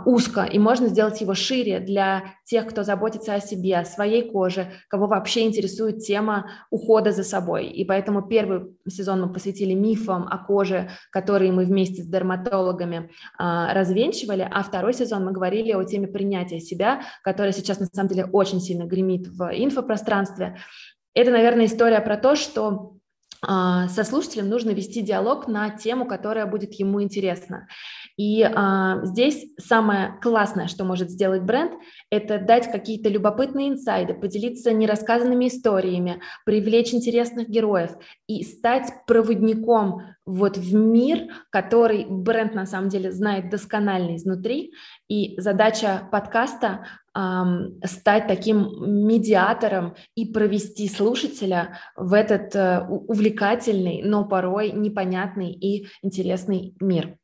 узко, 0.05 0.43
и 0.43 0.59
можно 0.59 0.87
сделать 0.87 1.21
его 1.21 1.33
шире 1.33 1.79
для 1.79 2.23
тех, 2.45 2.67
кто 2.67 2.83
заботится 2.83 3.35
о 3.35 3.39
себе, 3.39 3.77
о 3.77 3.85
своей 3.85 4.29
коже, 4.29 4.71
кого 4.89 5.07
вообще 5.07 5.45
интересует 5.45 5.99
тема 5.99 6.49
ухода 6.69 7.11
за 7.11 7.23
собой. 7.23 7.67
И 7.67 7.85
поэтому 7.85 8.21
первый 8.21 8.75
сезон 8.87 9.21
мы 9.21 9.31
посвятили 9.31 9.73
мифам 9.73 10.27
о 10.29 10.37
коже, 10.37 10.89
которые 11.11 11.51
мы 11.51 11.65
вместе 11.65 12.03
с 12.03 12.05
дерматологами 12.05 13.09
а, 13.37 13.73
развенчивали, 13.73 14.47
а 14.49 14.63
второй 14.63 14.93
сезон 14.93 15.25
мы 15.25 15.31
говорили 15.31 15.71
о 15.71 15.83
теме 15.83 16.07
принятия 16.07 16.59
себя, 16.59 17.01
которая 17.23 17.53
сейчас 17.53 17.79
на 17.79 17.85
самом 17.85 18.09
деле 18.09 18.25
очень 18.25 18.59
сильно 18.59 18.83
гремит 18.83 19.27
в 19.27 19.49
инфопространстве. 19.53 20.57
Это, 21.13 21.31
наверное, 21.31 21.65
история 21.65 22.01
про 22.01 22.17
то, 22.17 22.35
что 22.35 22.93
а, 23.45 23.87
со 23.89 24.03
слушателем 24.03 24.49
нужно 24.49 24.69
вести 24.69 25.01
диалог 25.01 25.47
на 25.47 25.69
тему, 25.69 26.05
которая 26.05 26.45
будет 26.45 26.73
ему 26.73 27.01
интересна. 27.01 27.67
И 28.15 28.43
а, 28.43 29.03
здесь 29.05 29.47
самое 29.57 30.19
классное, 30.21 30.67
что 30.67 30.83
может 30.83 31.09
сделать 31.09 31.41
бренд, 31.41 31.73
это 32.11 32.37
дать 32.37 32.71
какие-то 32.71 33.09
любопытные 33.09 33.69
инсайды, 33.69 34.13
поделиться 34.13 34.71
нерассказанными 34.71 35.47
историями, 35.47 36.21
привлечь 36.45 36.93
интересных 36.93 37.49
героев 37.49 37.91
и 38.27 38.43
стать 38.43 38.93
проводником 39.07 40.03
вот 40.25 40.57
в 40.57 40.73
мир, 40.75 41.27
который 41.49 42.05
бренд 42.07 42.53
на 42.53 42.65
самом 42.65 42.89
деле 42.89 43.11
знает 43.11 43.49
досконально 43.49 44.15
изнутри. 44.15 44.73
И 45.09 45.39
задача 45.39 46.07
подкаста 46.11 46.85
эм, 47.15 47.79
стать 47.83 48.27
таким 48.27 49.07
медиатором 49.07 49.95
и 50.15 50.31
провести 50.31 50.87
слушателя 50.87 51.79
в 51.95 52.13
этот 52.13 52.55
э, 52.55 52.85
увлекательный, 52.87 54.01
но 54.03 54.23
порой 54.23 54.71
непонятный 54.71 55.51
и 55.51 55.87
интересный 56.01 56.75
мир. 56.79 57.17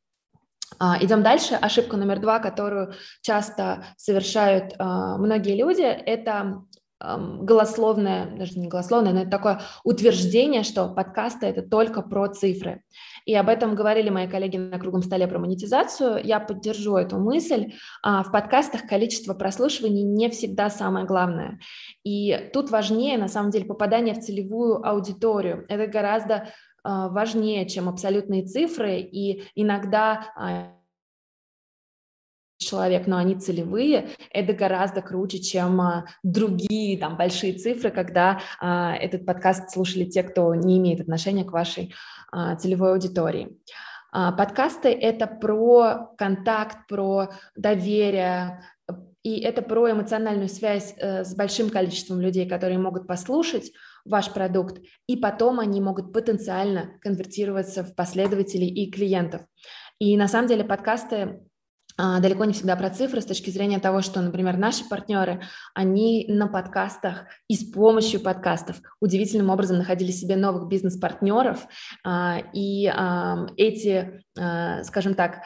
А, 0.78 1.02
идем 1.02 1.22
дальше. 1.22 1.54
Ошибка 1.54 1.96
номер 1.96 2.20
два, 2.20 2.38
которую 2.38 2.94
часто 3.22 3.84
совершают 3.96 4.74
а, 4.78 5.18
многие 5.18 5.56
люди, 5.56 5.82
это 5.82 6.64
голословное, 7.02 8.36
даже 8.36 8.58
не 8.58 8.68
голословное, 8.68 9.12
но 9.12 9.22
это 9.22 9.30
такое 9.30 9.62
утверждение, 9.84 10.62
что 10.62 10.86
подкасты 10.88 11.46
это 11.46 11.62
только 11.62 12.02
про 12.02 12.28
цифры. 12.28 12.82
И 13.24 13.34
об 13.34 13.48
этом 13.48 13.74
говорили 13.74 14.10
мои 14.10 14.28
коллеги 14.28 14.58
на 14.58 14.78
круглом 14.78 15.02
столе 15.02 15.26
про 15.26 15.38
монетизацию. 15.38 16.20
Я 16.22 16.40
поддержу 16.40 16.96
эту 16.96 17.18
мысль. 17.18 17.72
А, 18.02 18.22
в 18.22 18.30
подкастах 18.30 18.86
количество 18.86 19.32
прослушиваний 19.32 20.02
не 20.02 20.28
всегда 20.28 20.68
самое 20.68 21.06
главное. 21.06 21.58
И 22.04 22.50
тут 22.52 22.70
важнее, 22.70 23.16
на 23.16 23.28
самом 23.28 23.50
деле, 23.50 23.64
попадание 23.64 24.14
в 24.14 24.20
целевую 24.20 24.86
аудиторию. 24.86 25.64
Это 25.68 25.86
гораздо 25.86 26.48
важнее, 26.84 27.68
чем 27.68 27.88
абсолютные 27.88 28.44
цифры, 28.44 29.00
и 29.00 29.44
иногда 29.54 30.32
а, 30.36 30.80
человек, 32.60 33.06
но 33.06 33.16
они 33.16 33.34
целевые, 33.34 34.10
это 34.30 34.52
гораздо 34.52 35.02
круче, 35.02 35.40
чем 35.40 35.80
а, 35.80 36.06
другие 36.22 36.98
там 36.98 37.16
большие 37.16 37.54
цифры, 37.54 37.90
когда 37.90 38.40
а, 38.60 38.94
этот 38.94 39.26
подкаст 39.26 39.70
слушали 39.70 40.04
те, 40.04 40.22
кто 40.22 40.54
не 40.54 40.78
имеет 40.78 41.00
отношения 41.00 41.44
к 41.44 41.52
вашей 41.52 41.92
а, 42.30 42.54
целевой 42.56 42.92
аудитории. 42.92 43.58
А, 44.12 44.32
подкасты– 44.32 44.88
это 45.00 45.26
про 45.26 46.12
контакт, 46.16 46.86
про 46.86 47.30
доверие, 47.56 48.62
и 49.22 49.40
это 49.40 49.62
про 49.62 49.90
эмоциональную 49.90 50.48
связь 50.48 50.94
э, 50.96 51.24
с 51.24 51.34
большим 51.34 51.68
количеством 51.68 52.22
людей, 52.22 52.48
которые 52.48 52.78
могут 52.78 53.06
послушать, 53.06 53.70
ваш 54.04 54.32
продукт, 54.32 54.78
и 55.06 55.16
потом 55.16 55.60
они 55.60 55.80
могут 55.80 56.12
потенциально 56.12 56.98
конвертироваться 57.00 57.84
в 57.84 57.94
последователей 57.94 58.68
и 58.68 58.90
клиентов. 58.90 59.42
И 59.98 60.16
на 60.16 60.28
самом 60.28 60.48
деле 60.48 60.64
подкасты 60.64 61.40
а, 62.02 62.20
далеко 62.20 62.46
не 62.46 62.54
всегда 62.54 62.76
про 62.76 62.88
цифры 62.88 63.20
с 63.20 63.26
точки 63.26 63.50
зрения 63.50 63.78
того, 63.78 64.00
что, 64.00 64.22
например, 64.22 64.56
наши 64.56 64.88
партнеры, 64.88 65.42
они 65.74 66.24
на 66.28 66.48
подкастах 66.48 67.24
и 67.46 67.54
с 67.54 67.70
помощью 67.70 68.20
подкастов 68.20 68.80
удивительным 69.00 69.50
образом 69.50 69.76
находили 69.76 70.10
себе 70.10 70.36
новых 70.36 70.68
бизнес-партнеров, 70.68 71.66
а, 72.02 72.38
и 72.54 72.86
эти, 73.56 74.22
а, 74.38 74.82
скажем 74.84 75.14
так, 75.14 75.42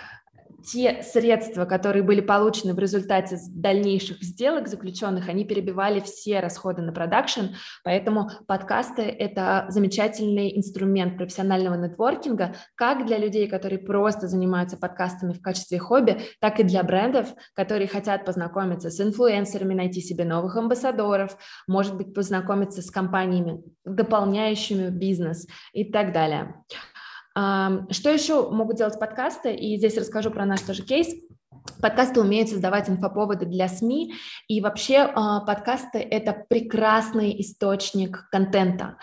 те 0.64 1.02
средства, 1.02 1.64
которые 1.64 2.02
были 2.02 2.20
получены 2.20 2.74
в 2.74 2.78
результате 2.78 3.38
дальнейших 3.50 4.22
сделок 4.22 4.68
заключенных, 4.68 5.28
они 5.28 5.44
перебивали 5.44 6.00
все 6.00 6.40
расходы 6.40 6.82
на 6.82 6.92
продакшн, 6.92 7.54
поэтому 7.84 8.30
подкасты– 8.46 9.02
это 9.02 9.66
замечательный 9.68 10.56
инструмент 10.56 11.16
профессионального 11.16 11.74
нетворкинга, 11.74 12.54
как 12.74 13.06
для 13.06 13.18
людей, 13.18 13.48
которые 13.48 13.78
просто 13.78 14.26
занимаются 14.26 14.76
подкастами 14.76 15.32
в 15.32 15.42
качестве 15.42 15.78
хобби, 15.78 16.20
так 16.40 16.58
и 16.60 16.62
для 16.62 16.82
брендов, 16.82 17.34
которые 17.54 17.88
хотят 17.88 18.24
познакомиться 18.24 18.90
с 18.90 19.00
инфлюенсерами, 19.00 19.74
найти 19.74 20.00
себе 20.00 20.24
новых 20.24 20.56
амбассадоров, 20.56 21.36
может 21.66 21.96
быть, 21.96 22.14
познакомиться 22.14 22.82
с 22.82 22.90
компаниями, 22.90 23.62
дополняющими 23.84 24.88
бизнес 24.88 25.46
и 25.72 25.84
так 25.84 26.12
далее. 26.12 26.54
Что 27.34 28.10
еще 28.10 28.48
могут 28.50 28.76
делать 28.76 28.98
подкасты? 28.98 29.54
И 29.54 29.76
здесь 29.76 29.96
расскажу 29.96 30.30
про 30.30 30.46
наш 30.46 30.60
тоже 30.60 30.84
кейс. 30.84 31.08
Подкасты 31.80 32.20
умеют 32.20 32.48
создавать 32.48 32.88
инфоповоды 32.88 33.46
для 33.46 33.68
СМИ, 33.68 34.14
и 34.48 34.60
вообще 34.60 34.98
а, 34.98 35.40
подкасты– 35.40 35.98
это 36.10 36.44
прекрасный 36.48 37.40
источник 37.40 38.28
контента. 38.30 38.98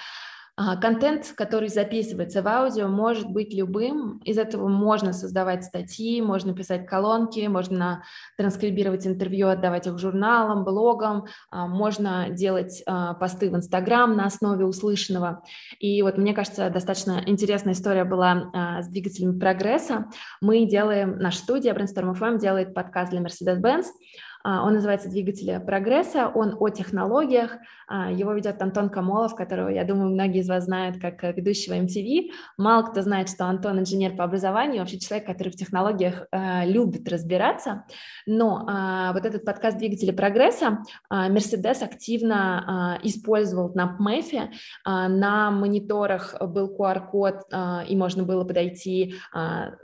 А, 0.64 0.76
контент, 0.76 1.34
который 1.36 1.70
записывается 1.70 2.44
в 2.44 2.48
аудио, 2.48 2.88
может 2.88 3.28
быть 3.28 3.52
любым. 3.52 4.20
Из 4.20 4.38
этого 4.38 4.68
можно 4.68 5.12
создавать 5.12 5.64
статьи, 5.64 6.22
можно 6.22 6.54
писать 6.54 6.86
колонки, 6.86 7.48
можно 7.48 8.04
транскрибировать 8.38 9.08
интервью, 9.08 9.48
отдавать 9.48 9.88
их 9.88 9.98
журналам, 9.98 10.64
блогам, 10.64 11.26
а, 11.50 11.66
можно 11.66 12.30
делать 12.30 12.84
а, 12.86 13.16
посты 13.16 13.50
в 13.50 13.56
Инстаграм 13.56 14.16
на 14.16 14.26
основе 14.26 14.64
услышанного. 14.66 15.44
И 15.80 16.00
вот 16.04 16.20
мне 16.20 16.36
кажется, 16.36 16.70
достаточно 16.70 17.24
интересная 17.26 17.74
история 17.74 18.04
была 18.04 18.52
с 18.82 18.88
двигателями 18.88 19.40
прогресса. 19.40 20.12
Мы 20.42 20.66
делаем, 20.66 21.18
наша 21.18 21.40
студия 21.40 21.74
Brainstorm 21.74 22.14
FM 22.14 22.38
делает 22.38 22.76
подкаст 22.76 23.10
для 23.12 23.22
Mercedes-Benz, 23.22 23.86
А, 23.86 24.31
он 24.44 24.74
называется 24.74 25.10
«Двигатели 25.10 25.62
прогресса», 25.66 26.32
он 26.34 26.56
о 26.60 26.70
технологиях. 26.70 27.58
А, 27.88 28.10
его 28.12 28.34
ведет 28.34 28.62
Антон 28.62 28.90
Камолов, 28.90 29.36
которого, 29.36 29.70
я 29.70 29.84
думаю, 29.84 30.12
многие 30.12 30.40
из 30.40 30.50
вас 30.50 30.66
знают 30.66 30.98
как 31.00 31.24
ведущего 31.36 31.74
MTV. 31.74 32.32
Мало 32.58 32.84
кто 32.84 33.02
знает, 33.02 33.30
что 33.30 33.46
Антон 33.46 33.80
инженер 33.80 34.16
по 34.16 34.24
образованию, 34.24 34.80
вообще 34.80 35.00
человек, 35.00 35.28
который 35.28 35.50
в 35.50 35.56
технологиях 35.56 36.28
а, 36.32 36.66
любит 36.66 37.08
разбираться. 37.10 37.86
Но 38.26 39.12
вот 39.14 39.26
этот 39.26 39.44
подкаст 39.46 39.78
«Двигатели 39.78 40.12
прогресса» 40.12 40.80
Mercedes 41.12 41.84
активно 41.84 43.00
использовал 43.04 43.74
на 43.74 43.98
PMF. 44.00 44.50
На 44.86 45.52
мониторах 45.52 46.36
был 46.42 46.76
QR-код, 46.76 47.48
и 47.88 47.96
можно 47.96 48.24
было 48.24 48.44
подойти, 48.44 49.16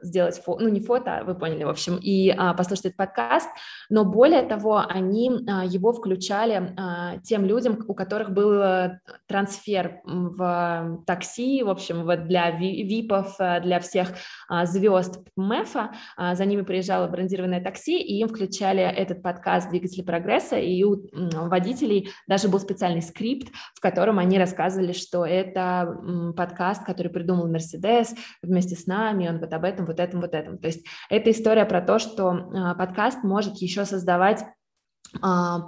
сделать 0.01 0.41
фото, 0.43 0.63
ну 0.63 0.69
не 0.69 0.79
фото, 0.79 1.23
вы 1.25 1.35
поняли, 1.35 1.63
в 1.63 1.69
общем, 1.69 1.97
и 2.01 2.33
послушать 2.57 2.85
этот 2.85 2.97
подкаст. 2.97 3.49
Но 3.89 4.05
более 4.05 4.46
того, 4.47 4.83
они 4.87 5.31
а, 5.47 5.65
его 5.65 5.93
включали 5.93 6.73
а, 6.77 7.17
тем 7.17 7.45
людям, 7.45 7.83
у 7.87 7.93
которых 7.93 8.31
был 8.31 8.53
э, 8.61 8.99
трансфер 9.27 10.01
в 10.05 11.01
такси, 11.05 11.63
в 11.63 11.69
общем, 11.69 12.03
вот 12.03 12.25
для 12.25 12.51
ВИПов, 12.51 13.35
э, 13.39 13.61
для 13.61 13.79
всех 13.79 14.13
а, 14.49 14.65
звезд 14.65 15.19
МЭФа, 15.35 15.91
за 16.33 16.45
ними 16.45 16.61
приезжало 16.61 17.07
брендированное 17.07 17.61
такси, 17.61 17.99
и 17.99 18.19
им 18.19 18.27
включали 18.27 18.81
этот 18.81 19.21
подкаст 19.21 19.69
«Двигатели 19.69 20.01
прогресса», 20.01 20.57
и 20.57 20.83
у 20.83 21.07
водителей 21.13 22.09
даже 22.27 22.47
был 22.47 22.59
специальный 22.59 23.01
скрипт, 23.01 23.51
в 23.73 23.79
котором 23.79 24.19
они 24.19 24.37
рассказывали, 24.37 24.93
что 24.93 25.25
это 25.25 26.33
подкаст, 26.35 26.85
который 26.85 27.11
придумал 27.11 27.47
Мерседес 27.47 28.13
вместе 28.41 28.75
с 28.75 28.87
нами, 28.87 29.27
он 29.27 29.39
вот 29.39 29.53
об 29.53 29.63
этом, 29.63 29.85
вот 29.85 29.99
этом, 29.99 30.21
вот 30.21 30.33
этом. 30.33 30.57
То 30.57 30.67
есть 30.67 30.85
это 31.09 31.31
история 31.31 31.65
про 31.65 31.81
то, 31.81 31.99
что 31.99 32.73
подкаст 32.77 33.23
может 33.23 33.57
еще 33.57 33.85
создавать 33.85 34.36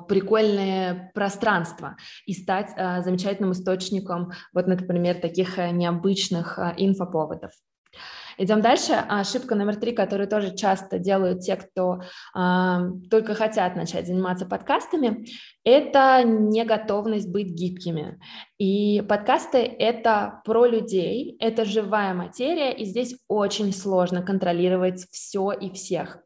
прикольное 0.07 1.11
пространство 1.13 1.95
и 2.25 2.33
стать 2.33 2.71
а, 2.75 3.01
замечательным 3.01 3.53
источником, 3.53 4.31
вот, 4.53 4.67
например, 4.67 5.15
таких 5.15 5.57
э, 5.57 5.71
необычных 5.71 6.59
а, 6.59 6.73
инфоповодов. 6.77 7.51
Идем 8.37 8.61
дальше. 8.61 8.93
Ошибка 8.93 9.53
номер 9.53 9.75
три, 9.75 9.91
которую 9.91 10.29
тоже 10.29 10.55
часто 10.55 10.97
делают 10.97 11.41
те, 11.41 11.57
кто 11.57 12.01
э, 12.33 12.77
только 13.09 13.35
хотят 13.35 13.75
начать 13.75 14.07
заниматься 14.07 14.45
подкастами, 14.45 15.25
это 15.65 16.23
неготовность 16.23 17.29
быть 17.29 17.47
гибкими. 17.47 18.17
И 18.57 19.01
подкасты— 19.01 19.57
это 19.79 20.41
про 20.45 20.65
людей, 20.65 21.35
это 21.41 21.65
живая 21.65 22.13
материя, 22.13 22.71
и 22.71 22.85
здесь 22.85 23.15
очень 23.27 23.73
сложно 23.73 24.21
контролировать 24.21 25.05
все 25.11 25.51
и 25.51 25.69
всех. 25.73 26.19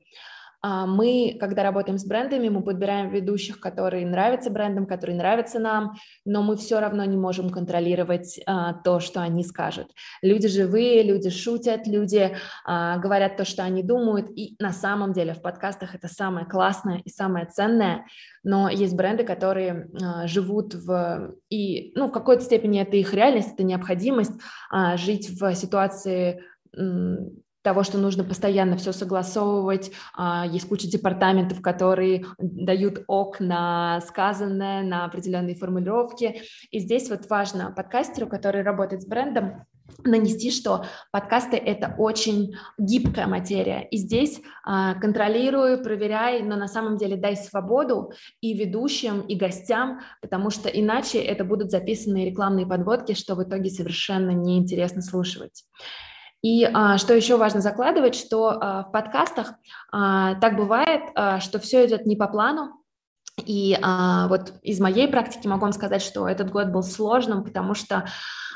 А, 0.66 0.86
мы, 0.86 1.36
когда 1.40 1.62
работаем 1.62 1.98
с 1.98 2.06
брендами, 2.06 2.48
мы 2.48 2.64
подбираем 2.64 3.10
ведущих, 3.10 3.60
которые 3.60 4.06
нравятся 4.08 4.50
брендам, 4.50 4.86
которые 4.86 5.18
нравятся 5.18 5.60
нам, 5.60 5.96
но 6.24 6.42
мы 6.42 6.56
все 6.56 6.80
равно 6.80 7.04
не 7.04 7.18
можем 7.18 7.50
контролировать 7.50 8.40
а, 8.46 8.74
то, 8.74 9.02
что 9.02 9.22
они 9.22 9.44
скажут. 9.44 9.88
Люди 10.22 10.48
живые, 10.48 11.04
люди 11.04 11.30
шутят, 11.30 11.86
люди 11.86 12.38
а, 12.64 12.98
говорят 12.98 13.36
то, 13.36 13.44
что 13.44 13.64
они 13.64 13.84
думают, 13.84 14.30
и 14.38 14.56
на 14.60 14.72
самом 14.72 15.12
деле 15.12 15.34
в 15.34 15.42
подкастах 15.42 15.96
это 15.96 16.08
самое 16.08 16.46
классное 16.46 17.02
и 17.04 17.10
самое 17.10 17.46
ценное, 17.46 18.06
но 18.46 18.70
есть 18.70 18.96
бренды, 18.96 19.26
которые 19.26 19.90
живут 20.26 20.76
в... 20.76 21.36
И, 21.50 21.92
ну, 21.96 22.08
в 22.08 22.12
какой-то 22.12 22.44
степени 22.44 22.82
это 22.82 22.96
их 22.96 23.14
реальность, 23.14 23.54
это 23.54 23.64
необходимость 23.64 24.34
жить 24.96 25.30
в 25.30 25.56
ситуации 25.56 26.42
того, 27.64 27.84
что 27.84 27.98
нужно 27.98 28.24
постоянно 28.24 28.78
все 28.78 28.92
согласовывать. 28.92 29.92
А, 30.16 30.46
есть 30.46 30.68
куча 30.68 30.88
департаментов, 30.88 31.62
которые 31.62 32.26
дают 32.38 33.04
ок 33.08 33.40
на 33.40 34.02
сказанное, 34.02 34.84
на 34.84 35.06
определенные 35.06 35.56
формулировки. 35.56 36.42
И 36.72 36.80
здесь 36.80 37.10
вот 37.10 37.30
важно 37.30 37.72
подкастеру, 37.72 38.28
который 38.28 38.62
работает 38.62 39.02
с 39.02 39.08
брендом, 39.08 39.66
нанести, 40.04 40.52
что 40.52 40.86
подкасты— 41.12 41.58
это 41.58 41.96
очень 41.98 42.56
гибкая 42.78 43.28
материя. 43.28 43.88
И 43.92 43.98
здесь 43.98 44.42
а, 44.66 44.96
контролируй, 44.96 45.82
проверяй, 45.82 46.42
но 46.42 46.56
на 46.56 46.68
самом 46.68 46.98
деле 46.98 47.16
дай 47.16 47.36
свободу 47.36 48.12
и 48.42 48.54
ведущим, 48.54 49.22
и 49.22 49.36
гостям, 49.36 50.02
потому 50.22 50.50
что 50.50 50.70
иначе 50.70 51.20
это 51.20 51.44
будут 51.44 51.72
записанные 51.72 52.30
рекламные 52.30 52.66
подводки, 52.66 53.14
что 53.14 53.36
в 53.36 53.44
итоге 53.44 53.70
совершенно 53.70 54.32
неинтересно 54.32 55.02
слушать. 55.02 55.64
И 56.44 56.70
а, 56.72 56.98
что 56.98 57.14
еще 57.14 57.38
важно 57.38 57.62
закладывать, 57.62 58.16
что 58.16 58.50
а, 58.50 58.84
в 58.84 58.92
подкастах 58.92 59.54
а, 59.92 60.36
так 60.36 60.58
бывает, 60.58 61.04
а, 61.16 61.40
что 61.40 61.58
все 61.60 61.86
идет 61.86 62.06
не 62.06 62.16
по 62.16 62.28
плану, 62.28 62.84
и 63.38 63.78
а, 63.82 64.28
вот 64.28 64.54
из 64.62 64.80
моей 64.80 65.08
практики 65.08 65.48
могу 65.48 65.62
вам 65.62 65.74
сказать, 65.74 66.02
что 66.02 66.28
этот 66.28 66.52
год 66.52 66.68
был 66.68 66.84
сложным, 66.84 67.44
потому 67.44 67.74
что 67.74 68.06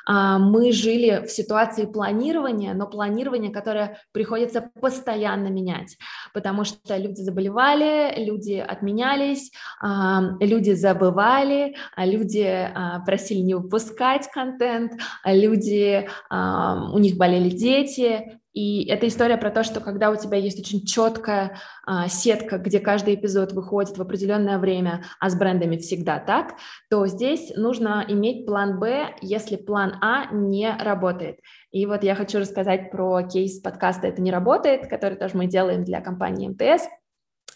мы 0.07 0.71
жили 0.71 1.25
в 1.25 1.31
ситуации 1.31 1.85
планирования, 1.85 2.73
но 2.73 2.87
планирование, 2.87 3.51
которое 3.51 3.99
приходится 4.11 4.69
постоянно 4.79 5.47
менять, 5.47 5.97
потому 6.33 6.63
что 6.63 6.97
люди 6.97 7.21
заболевали, 7.21 8.13
люди 8.23 8.53
отменялись, 8.53 9.51
а, 9.81 10.21
люди 10.39 10.71
забывали, 10.71 11.75
а 11.95 12.05
люди 12.05 12.69
просили 13.05 13.39
не 13.39 13.55
выпускать 13.55 14.29
контент, 14.31 14.93
люди, 15.25 16.07
у 16.29 16.97
них 16.99 17.17
болели 17.17 17.49
дети, 17.49 18.39
и 18.57 18.87
это 18.89 19.07
история 19.07 19.37
про 19.37 19.51
то, 19.51 19.63
что 19.63 19.81
когда 19.81 20.09
у 20.09 20.15
тебя 20.15 20.39
есть 20.39 20.59
очень 20.59 20.83
четкая 20.83 21.59
а, 21.85 22.07
сетка, 22.07 22.57
где 22.57 22.79
каждый 22.79 23.13
эпизод 23.13 23.51
выходит 23.51 23.95
в 23.95 24.01
определенное 24.01 24.57
время, 24.57 25.03
а 25.19 25.29
с 25.29 25.35
брендами 25.35 25.77
всегда 25.77 26.17
так, 26.17 26.55
то 26.89 27.05
здесь 27.05 27.55
нужно 27.55 28.03
иметь 28.07 28.47
план 28.47 28.79
Б, 28.79 29.13
если 29.21 29.57
план 29.57 29.97
А 30.01 30.33
не 30.33 30.75
работает. 30.75 31.37
И 31.69 31.85
вот 31.85 32.01
я 32.01 32.15
хочу 32.15 32.39
рассказать 32.39 32.89
про 32.89 33.21
кейс 33.21 33.59
подкаста 33.59 34.07
«Это 34.07 34.23
не 34.23 34.31
работает», 34.31 34.87
который 34.87 35.19
тоже 35.19 35.37
мы 35.37 35.45
делаем 35.45 35.83
для 35.83 36.01
компании 36.01 36.47
МТС. 36.47 36.87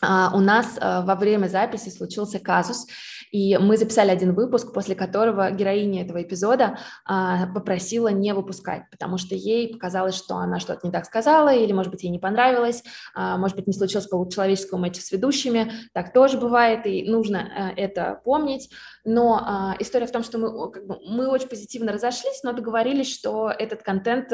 Uh, 0.04 0.36
у 0.36 0.40
нас 0.40 0.78
uh, 0.80 1.06
во 1.06 1.16
время 1.16 1.48
записи 1.48 1.90
случился 1.90 2.40
казус, 2.40 2.88
и 3.32 3.58
мы 3.58 3.78
записали 3.78 4.10
один 4.10 4.34
выпуск, 4.34 4.74
после 4.74 4.96
которого 4.96 5.52
героиня 5.52 6.04
этого 6.04 6.22
эпизода 6.22 6.78
uh, 7.10 7.52
попросила 7.54 8.10
не 8.10 8.34
выпускать, 8.34 8.90
потому 8.92 9.18
что 9.18 9.36
ей 9.36 9.74
показалось, 9.74 10.16
что 10.16 10.36
она 10.36 10.60
что-то 10.60 10.86
не 10.86 10.92
так 10.92 11.06
сказала, 11.06 11.54
или, 11.54 11.72
может 11.72 11.92
быть, 11.92 12.04
ей 12.04 12.10
не 12.10 12.20
понравилось, 12.20 12.84
может 13.16 13.56
быть, 13.56 13.68
не 13.68 13.74
случилось 13.74 14.08
человеческого 14.34 14.78
матча 14.78 15.02
с 15.02 15.12
ведущими, 15.12 15.72
так 15.94 16.14
тоже 16.14 16.38
бывает, 16.38 16.86
и 16.86 17.10
нужно 17.10 17.74
это 17.76 18.22
помнить. 18.24 18.70
Но 19.04 19.76
история 19.80 20.06
в 20.06 20.12
том, 20.12 20.24
что 20.24 20.38
мы, 20.38 20.72
как 20.72 20.86
бы, 20.86 21.00
мы 21.06 21.28
очень 21.28 21.48
позитивно 21.48 21.92
разошлись, 21.92 22.44
но 22.44 22.54
договорились, 22.54 23.14
что 23.14 23.50
этот 23.50 23.84
контент 23.84 24.32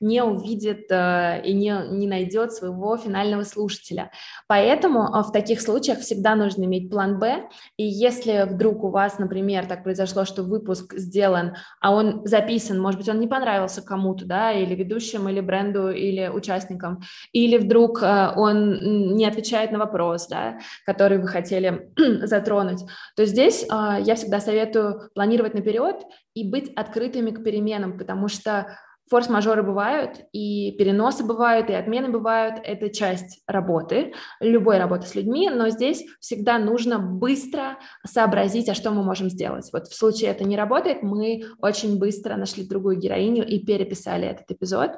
не 0.00 0.22
увидит 0.22 0.90
и 0.90 1.52
не, 1.52 1.88
не 1.90 2.06
найдет 2.06 2.52
своего 2.52 2.96
финального 2.96 3.42
слушателя. 3.44 4.10
Поэтому 4.46 5.14
а, 5.14 5.22
в 5.22 5.32
таких 5.32 5.60
случаях 5.60 6.00
всегда 6.00 6.34
нужно 6.34 6.64
иметь 6.64 6.90
план 6.90 7.18
Б. 7.18 7.48
И 7.76 7.84
если 7.84 8.25
вдруг 8.26 8.84
у 8.84 8.90
вас, 8.90 9.18
например, 9.18 9.66
так 9.66 9.82
произошло, 9.82 10.24
что 10.24 10.42
выпуск 10.42 10.94
сделан, 10.94 11.54
а 11.80 11.94
он 11.94 12.26
записан, 12.26 12.80
может 12.80 13.00
быть, 13.00 13.08
он 13.08 13.20
не 13.20 13.26
понравился 13.26 13.82
кому-то, 13.82 14.24
да, 14.24 14.52
или 14.52 14.74
ведущим, 14.74 15.28
или 15.28 15.40
бренду, 15.40 15.90
или 15.90 16.28
участникам, 16.28 17.00
или 17.32 17.58
вдруг 17.58 18.02
а, 18.02 18.34
он 18.36 19.14
не 19.16 19.26
отвечает 19.26 19.72
на 19.72 19.78
вопрос, 19.78 20.28
да, 20.28 20.58
который 20.84 21.18
вы 21.18 21.28
хотели 21.28 21.90
затронуть, 22.26 22.82
то 23.16 23.24
здесь 23.24 23.66
а, 23.70 23.98
я 23.98 24.14
всегда 24.14 24.40
советую 24.40 25.10
планировать 25.14 25.54
наперед 25.54 25.96
и 26.34 26.48
быть 26.48 26.72
открытыми 26.74 27.30
к 27.30 27.42
переменам, 27.42 27.98
потому 27.98 28.28
что 28.28 28.66
Форс-мажоры 29.08 29.62
бывают, 29.62 30.20
и 30.32 30.72
переносы 30.72 31.24
бывают, 31.24 31.70
и 31.70 31.74
отмены 31.74 32.08
бывают. 32.08 32.56
Это 32.64 32.90
часть 32.90 33.40
работы, 33.46 34.14
любой 34.40 34.78
работы 34.78 35.06
с 35.06 35.14
людьми, 35.14 35.48
но 35.48 35.68
здесь 35.68 36.04
всегда 36.20 36.58
нужно 36.58 36.98
быстро 36.98 37.78
сообразить, 38.04 38.68
а 38.68 38.74
что 38.74 38.90
мы 38.90 39.04
можем 39.04 39.30
сделать. 39.30 39.70
Вот 39.72 39.86
в 39.86 39.94
случае 39.94 40.30
это 40.30 40.44
не 40.44 40.56
работает, 40.56 41.02
мы 41.02 41.44
очень 41.60 41.98
быстро 41.98 42.36
нашли 42.36 42.66
другую 42.66 42.96
героиню 42.96 43.46
и 43.46 43.64
переписали 43.64 44.26
этот 44.26 44.50
эпизод. 44.50 44.92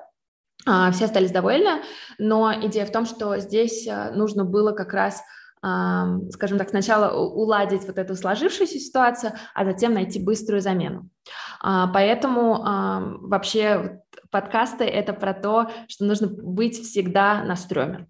А, 0.67 0.91
все 0.91 1.05
остались 1.05 1.31
довольны, 1.31 1.83
но 2.19 2.53
идея 2.67 2.87
в 2.87 2.93
том, 2.93 3.07
что 3.07 3.39
здесь 3.39 3.87
э, 3.87 4.11
нужно 4.13 4.45
было 4.45 4.73
как 4.73 4.93
раз 4.93 5.23
скажем 5.61 6.59
так, 6.59 6.69
сначала 6.69 7.19
уладить 7.19 7.87
вот 7.87 7.99
эту 7.99 8.15
сложившуюся 8.15 8.79
ситуацию, 8.79 9.33
а 9.55 9.65
затем 9.65 9.95
найти 9.95 10.23
быструю 10.23 10.61
замену. 10.61 11.09
А, 11.61 11.89
поэтому 11.89 13.29
вообще 13.29 14.03
подкасты— 14.31 14.85
это 14.87 15.13
про 15.13 15.35
то, 15.35 15.71
что 15.89 16.05
нужно 16.05 16.29
быть 16.29 16.81
всегда 16.81 17.43
на 17.43 17.57
стреме. 17.57 18.07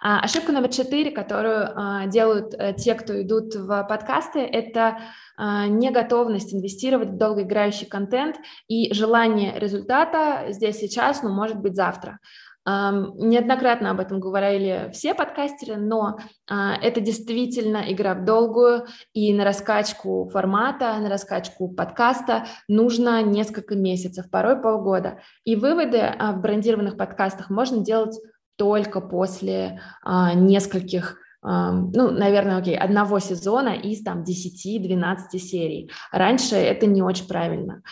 А, 0.00 0.20
ошибка 0.20 0.52
номер 0.52 0.68
четыре, 0.68 1.10
которую 1.10 1.72
а, 1.74 2.06
делают 2.06 2.54
э, 2.54 2.72
те, 2.74 2.94
кто 2.94 3.20
идут 3.20 3.54
в 3.54 3.84
подкасты, 3.88 4.40
это 4.40 4.98
неготовность 5.40 6.52
инвестировать 6.52 7.10
в 7.10 7.16
долгоиграющий 7.16 7.86
контент 7.86 8.34
и 8.66 8.92
желание 8.92 9.56
результата 9.56 10.46
здесь 10.48 10.78
сейчас, 10.78 11.22
но 11.22 11.32
может 11.32 11.58
быть 11.60 11.76
завтра. 11.76 12.18
Неоднократно 12.66 13.90
об 13.90 14.00
этом 14.00 14.20
говорили 14.20 14.90
все 14.92 15.14
подкастеры, 15.14 15.76
но 15.76 16.18
а, 16.46 16.74
это 16.76 17.00
действительно 17.00 17.82
игра 17.90 18.14
в 18.14 18.24
долгую, 18.24 18.86
и 19.14 19.32
на 19.32 19.44
раскачку 19.44 20.28
формата, 20.30 20.98
на 20.98 21.08
раскачку 21.08 21.68
подкаста 21.68 22.46
нужно 22.68 23.22
несколько 23.22 23.74
месяцев, 23.74 24.30
порой 24.30 24.60
полгода. 24.60 25.20
И 25.44 25.56
выводы 25.56 25.98
а, 25.98 26.32
в 26.32 26.42
брендированных 26.42 26.98
подкастах 26.98 27.48
можно 27.48 27.82
делать 27.82 28.18
только 28.56 29.00
после 29.00 29.80
а, 30.02 30.34
нескольких 30.34 31.16
ну, 31.42 32.10
наверное, 32.10 32.58
окей, 32.58 32.76
одного 32.76 33.20
сезона 33.20 33.70
из 33.70 34.02
там 34.02 34.22
10-12 34.22 35.38
серий. 35.38 35.90
Раньше 36.10 36.56
это 36.56 36.86
не 36.86 37.02
очень 37.02 37.28
правильно. 37.28 37.82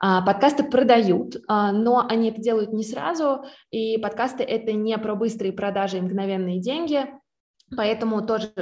А, 0.00 0.22
подкасты 0.22 0.64
продают, 0.64 1.36
а, 1.48 1.72
но 1.72 2.06
они 2.08 2.30
это 2.30 2.40
делают 2.40 2.72
не 2.72 2.84
сразу, 2.84 3.44
и 3.70 3.96
подкасты 3.98 4.42
это 4.42 4.72
не 4.72 4.96
про 4.98 5.14
быстрые 5.14 5.52
продажи 5.52 5.98
и 5.98 6.00
мгновенные 6.00 6.60
деньги, 6.60 7.06
Поэтому 7.76 8.24
тоже 8.24 8.52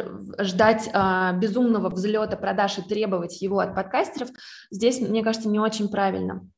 ждать 0.41 0.89
а, 0.95 1.35
безумного 1.35 1.91
взлета 1.91 2.39
продаж 2.39 2.79
и 2.79 2.83
требовать 2.83 3.43
его 3.43 3.59
от 3.59 3.75
подкастеров 3.75 4.31
здесь, 4.71 4.99
мне 4.99 5.23
кажется, 5.23 5.51
не 5.51 5.61
очень 5.61 5.91
правильно. 5.91 6.49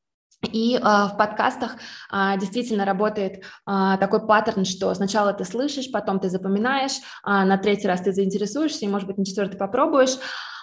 И 0.53 0.79
а, 0.81 1.09
в 1.09 1.17
подкастах 1.17 1.77
а, 2.11 2.37
действительно 2.37 2.85
работает 2.85 3.43
а, 3.65 3.97
такой 3.97 4.27
паттерн, 4.27 4.65
что 4.65 4.93
сначала 4.95 5.33
ты 5.33 5.45
слышишь, 5.45 5.91
потом 5.91 6.21
ты 6.21 6.29
запоминаешь, 6.29 6.99
а, 7.23 7.45
на 7.45 7.57
третий 7.59 7.89
раз 7.89 8.03
ты 8.03 8.13
заинтересуешься, 8.13 8.85
и, 8.85 8.89
может 8.89 9.07
быть, 9.09 9.19
на 9.19 9.25
четвертый 9.25 9.57
попробуешь. 9.57 10.17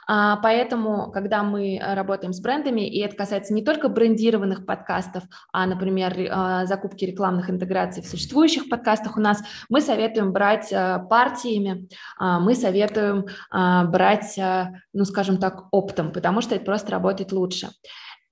Поэтому, 0.05 1.11
когда 1.13 1.43
мы 1.43 1.79
работаем 1.81 2.33
с 2.33 2.41
брендами, 2.41 2.81
и 2.81 2.99
это 2.99 3.15
касается 3.15 3.53
не 3.53 3.63
только 3.63 3.87
брендированных 3.87 4.65
подкастов, 4.65 5.23
а, 5.53 5.65
например, 5.65 6.67
закупки 6.67 7.05
рекламных 7.05 7.49
интеграций 7.49 8.03
в 8.03 8.07
существующих 8.07 8.67
подкастах 8.67 9.15
у 9.15 9.21
нас, 9.21 9.41
мы 9.69 9.79
советуем 9.79 10.33
брать 10.33 10.71
партиями, 10.71 11.87
мы 12.19 12.53
советуем 12.53 13.27
брать, 13.49 14.37
ну, 14.91 15.05
скажем 15.05 15.37
так, 15.37 15.67
оптом, 15.71 16.11
потому 16.11 16.41
что 16.41 16.53
это 16.55 16.65
просто 16.65 16.91
работает 16.91 17.31
лучше. 17.31 17.69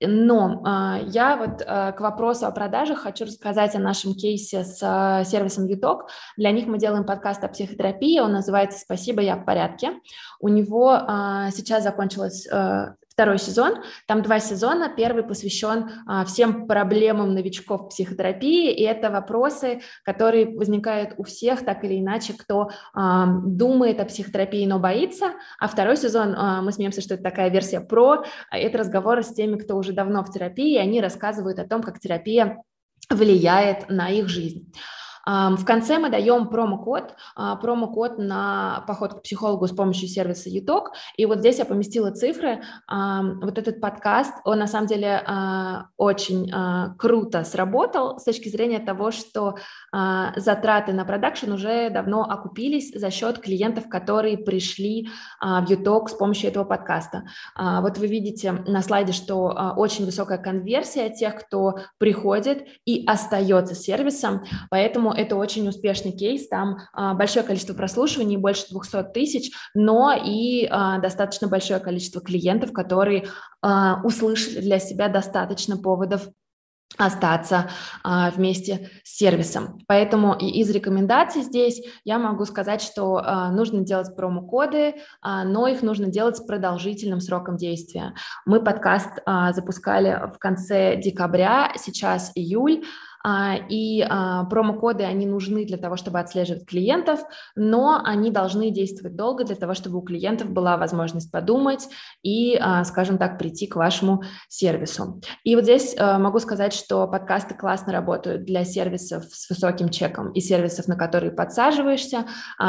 Но 0.02 0.64
э, 0.66 1.04
я 1.08 1.38
вот 1.38 1.62
э, 1.62 1.92
к 1.92 2.00
вопросу 2.02 2.48
о 2.48 2.52
продажах 2.52 3.00
хочу 3.00 3.26
рассказать 3.26 3.76
о 3.76 3.80
нашем 3.80 4.14
кейсе 4.16 4.64
с 4.64 4.82
э, 4.82 5.24
сервисом 5.26 5.66
Юток. 5.66 6.10
Для 6.38 6.52
них 6.52 6.68
мы 6.68 6.78
делаем 6.78 7.06
подкаст 7.06 7.44
о 7.44 7.48
психотерапии, 7.48 8.20
он 8.20 8.32
называется 8.32 8.80
«Спасибо, 8.80 9.22
я 9.22 9.36
в 9.36 9.46
порядке». 9.46 9.94
У 10.40 10.48
него 10.48 10.94
э, 10.94 11.50
сейчас 11.52 11.84
закончилась 11.84 12.48
э, 12.48 12.96
второй 13.22 13.38
сезон. 13.38 13.84
Там 14.08 14.24
два 14.24 14.40
сезона. 14.40 14.90
Первый 14.90 15.22
посвящен 15.22 15.92
а, 16.08 16.26
всем 16.26 16.66
проблемам 16.66 17.36
новичков 17.36 17.90
психотерапии, 17.90 18.74
и 18.74 18.82
это 18.82 19.12
вопросы, 19.12 19.82
которые 20.04 20.58
возникают 20.58 21.14
у 21.18 21.24
всех, 21.24 21.64
так 21.64 21.84
или 21.84 22.00
иначе, 22.00 22.34
кто 22.34 22.72
а, 22.96 23.28
думает 23.28 24.00
о 24.00 24.06
психотерапии, 24.06 24.66
но 24.66 24.80
боится. 24.80 25.34
А 25.60 25.68
второй 25.68 25.98
сезон, 25.98 26.34
а, 26.36 26.64
мы 26.64 26.72
смеемся, 26.72 27.02
что 27.02 27.14
это 27.14 27.22
такая 27.22 27.52
версия 27.52 27.80
про, 27.80 28.24
а 28.50 28.58
это 28.58 28.80
разговоры 28.80 29.22
с 29.22 29.32
теми, 29.32 29.58
кто 29.58 29.78
уже 29.78 29.94
давно 29.94 30.24
в 30.24 30.32
терапии, 30.32 30.74
и 30.74 30.80
они 30.80 31.00
рассказывают 31.00 31.60
о 31.60 31.68
том, 31.68 31.84
как 31.84 32.00
терапия 32.00 32.64
влияет 33.08 33.88
на 33.88 34.10
их 34.10 34.30
жизнь. 34.30 34.74
В 35.26 35.64
конце 35.66 36.00
мы 36.00 36.10
даем 36.10 36.48
промокод, 36.48 37.16
а, 37.36 37.56
промокод 37.56 38.18
на 38.18 38.84
поход 38.88 39.14
к 39.16 39.22
психологу 39.22 39.68
с 39.68 39.72
помощью 39.72 40.08
сервиса 40.08 40.50
ЮТОК. 40.50 40.92
И 41.18 41.26
вот 41.26 41.40
здесь 41.40 41.60
я 41.60 41.66
поместила 41.66 42.12
цифры. 42.12 42.64
Вот 42.90 43.58
этот 43.58 43.80
подкаст, 43.80 44.34
он 44.46 44.60
на 44.60 44.68
самом 44.68 44.88
деле 44.88 45.22
а, 45.26 45.88
очень 45.98 46.52
а, 46.52 46.96
круто 46.98 47.44
сработал 47.44 48.20
с 48.20 48.24
точки 48.24 48.50
зрения 48.50 48.80
того, 48.80 49.12
что 49.12 49.56
затраты 50.36 50.94
на 50.94 51.06
продакшн 51.06 51.52
уже 51.52 51.90
давно 51.90 52.24
окупились 52.24 52.92
за 52.94 53.12
счет 53.12 53.40
клиентов, 53.40 53.90
которые 53.90 54.38
пришли 54.38 55.10
в 55.40 55.66
ЮТОК 55.68 56.10
с 56.10 56.14
помощью 56.14 56.50
этого 56.50 56.64
подкаста. 56.64 57.24
Вот 57.58 57.98
вы 57.98 58.08
видите 58.08 58.52
на 58.52 58.82
слайде, 58.82 59.12
что 59.12 59.74
очень 59.76 60.06
высокая 60.06 60.38
конверсия 60.38 61.10
тех, 61.10 61.36
кто 61.36 61.80
приходит 61.98 62.66
и 62.86 63.06
остается 63.06 63.76
сервисом, 63.76 64.44
поэтому 64.70 65.11
это 65.14 65.36
очень 65.36 65.68
успешный 65.68 66.12
кейс, 66.12 66.48
там 66.48 66.80
а, 66.94 67.14
большое 67.14 67.46
количество 67.46 67.74
прослушиваний, 67.74 68.38
больше 68.38 68.66
200 68.70 69.14
тысяч, 69.14 69.52
но 69.74 70.14
и 70.14 70.68
а, 70.70 71.00
достаточно 71.00 71.48
большое 71.48 71.80
количество 71.80 72.22
клиентов, 72.22 72.74
которые 72.74 73.28
а, 73.62 74.02
услышали 74.04 74.62
для 74.62 74.80
себя 74.80 75.08
достаточно 75.08 75.78
поводов 75.78 76.28
остаться 76.98 77.70
а, 78.04 78.32
вместе 78.32 78.90
с 79.04 79.18
сервисом. 79.18 79.80
Поэтому 79.88 80.36
из 80.36 80.70
рекомендаций 80.70 81.42
здесь 81.42 81.82
я 82.04 82.20
могу 82.20 82.46
сказать, 82.46 82.82
что 82.82 83.18
а, 83.18 83.52
нужно 83.52 83.82
делать 83.82 84.16
промокоды, 84.16 84.96
а, 85.22 85.44
но 85.44 85.68
их 85.68 85.82
нужно 85.82 86.08
делать 86.08 86.38
с 86.38 86.42
продолжительным 86.42 87.22
сроком 87.22 87.58
действия. 87.58 88.14
Мы 88.46 88.64
подкаст 88.64 89.20
а, 89.26 89.54
запускали 89.54 90.30
в 90.34 90.38
конце 90.38 90.98
декабря, 90.98 91.72
сейчас 91.78 92.32
июль. 92.36 92.84
А, 93.24 93.56
и 93.70 94.02
а, 94.08 94.46
промокоды, 94.46 95.04
они 95.04 95.26
нужны 95.26 95.66
для 95.66 95.78
того, 95.78 95.96
чтобы 95.96 96.20
отслеживать 96.20 96.66
клиентов, 96.66 97.20
но 97.56 98.02
они 98.04 98.32
должны 98.32 98.72
действовать 98.72 99.16
долго 99.16 99.44
для 99.44 99.56
того, 99.56 99.74
чтобы 99.74 100.00
у 100.00 100.02
клиентов 100.02 100.50
была 100.50 100.78
возможность 100.78 101.32
подумать 101.32 101.88
и, 102.24 102.58
а, 102.60 102.84
скажем 102.84 103.18
так, 103.18 103.38
прийти 103.38 103.68
к 103.68 103.76
вашему 103.76 104.24
сервису. 104.48 105.22
И 105.44 105.56
вот 105.56 105.64
здесь 105.64 105.96
могу 105.98 106.40
сказать, 106.40 106.74
что 106.74 107.08
подкасты 107.08 107.56
классно 107.56 107.94
работают 107.94 108.46
для 108.46 108.64
сервисов 108.64 109.24
с 109.26 109.50
высоким 109.50 109.90
чеком 109.90 110.32
и 110.32 110.42
сервисов, 110.42 110.88
на 110.88 110.96
которые 110.96 111.32
подсаживаешься, 111.32 112.26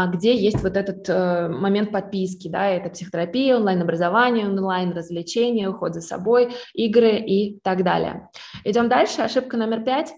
где 0.09 0.37
есть 0.37 0.63
вот 0.63 0.77
этот 0.77 1.09
э, 1.09 1.49
момент 1.49 1.93
подписки, 1.93 2.49
да, 2.49 2.69
это 2.69 2.91
психотерапия, 2.91 3.57
онлайн-образование, 3.57 4.47
онлайн-развлечения, 4.47 5.69
уход 5.69 5.95
за 5.95 6.01
собой, 6.01 6.55
игры 6.75 7.17
и 7.17 7.59
так 7.61 7.85
далее. 7.85 8.29
Идем 8.65 8.89
дальше. 8.89 9.23
Ошибка 9.23 9.57
номер 9.57 9.83
пять 9.83 10.13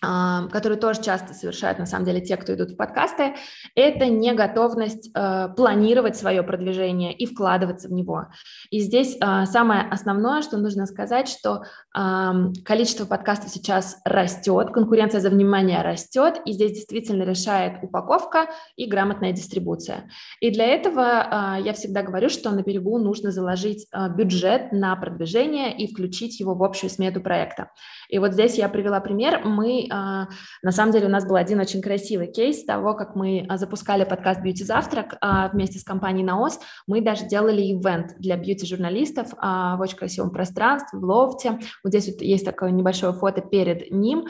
которую 0.00 0.78
тоже 0.78 1.02
часто 1.02 1.34
совершают 1.34 1.78
на 1.78 1.86
самом 1.86 2.06
деле 2.06 2.20
те, 2.20 2.36
кто 2.36 2.54
идут 2.54 2.70
в 2.70 2.76
подкасты, 2.76 3.34
это 3.74 4.06
неготовность 4.06 5.10
э, 5.14 5.48
планировать 5.54 6.16
свое 6.16 6.42
продвижение 6.42 7.12
и 7.12 7.26
вкладываться 7.26 7.88
в 7.88 7.92
него. 7.92 8.28
И 8.70 8.80
здесь 8.80 9.16
э, 9.20 9.44
самое 9.46 9.82
основное, 9.90 10.40
что 10.42 10.56
нужно 10.56 10.86
сказать, 10.86 11.28
что 11.28 11.64
количество 11.92 13.04
подкастов 13.04 13.50
сейчас 13.50 14.00
растет, 14.04 14.70
конкуренция 14.72 15.20
за 15.20 15.30
внимание 15.30 15.82
растет, 15.82 16.40
и 16.44 16.52
здесь 16.52 16.72
действительно 16.72 17.24
решает 17.24 17.82
упаковка 17.82 18.48
и 18.76 18.86
грамотная 18.86 19.32
дистрибуция. 19.32 20.08
И 20.40 20.50
для 20.50 20.66
этого 20.66 21.56
э, 21.58 21.62
я 21.62 21.72
всегда 21.72 22.02
говорю, 22.02 22.28
что 22.28 22.50
на 22.50 22.62
берегу 22.62 22.98
нужно 22.98 23.32
заложить 23.32 23.86
э, 23.92 24.08
бюджет 24.08 24.72
на 24.72 24.94
продвижение 24.96 25.76
и 25.76 25.92
включить 25.92 26.38
его 26.38 26.54
в 26.54 26.62
общую 26.62 26.90
смету 26.90 27.20
проекта. 27.20 27.70
И 28.10 28.18
вот 28.18 28.32
здесь 28.32 28.58
я 28.58 28.68
привела 28.68 29.00
пример. 29.00 29.42
Мы 29.44 29.86
а, 29.90 30.26
на 30.62 30.72
самом 30.72 30.92
деле 30.92 31.06
у 31.06 31.10
нас 31.10 31.26
был 31.26 31.36
один 31.36 31.60
очень 31.60 31.80
красивый 31.80 32.26
кейс 32.26 32.64
того, 32.64 32.94
как 32.94 33.14
мы 33.14 33.46
а, 33.48 33.56
запускали 33.56 34.04
подкаст 34.04 34.40
«Бьюти 34.42 34.64
Завтрак» 34.64 35.16
а, 35.20 35.48
вместе 35.48 35.78
с 35.78 35.84
компанией 35.84 36.24
«Наос». 36.24 36.58
Мы 36.86 37.00
даже 37.00 37.26
делали 37.26 37.60
ивент 37.60 38.14
для 38.18 38.36
бьюти-журналистов 38.36 39.28
в 39.40 39.78
очень 39.80 39.96
красивом 39.96 40.30
пространстве, 40.30 40.98
в 40.98 41.04
лофте. 41.04 41.58
Вот 41.82 41.90
здесь 41.90 42.08
вот 42.08 42.22
есть 42.22 42.44
такое 42.44 42.70
небольшое 42.70 43.12
фото 43.12 43.40
перед 43.40 43.90
ним, 43.90 44.26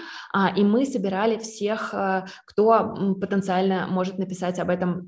и 0.56 0.64
мы 0.64 0.84
собирали 0.86 1.38
всех, 1.38 1.94
кто 2.46 2.94
потенциально 3.20 3.86
может 3.88 4.18
написать 4.18 4.58
об 4.58 4.70
этом 4.70 5.06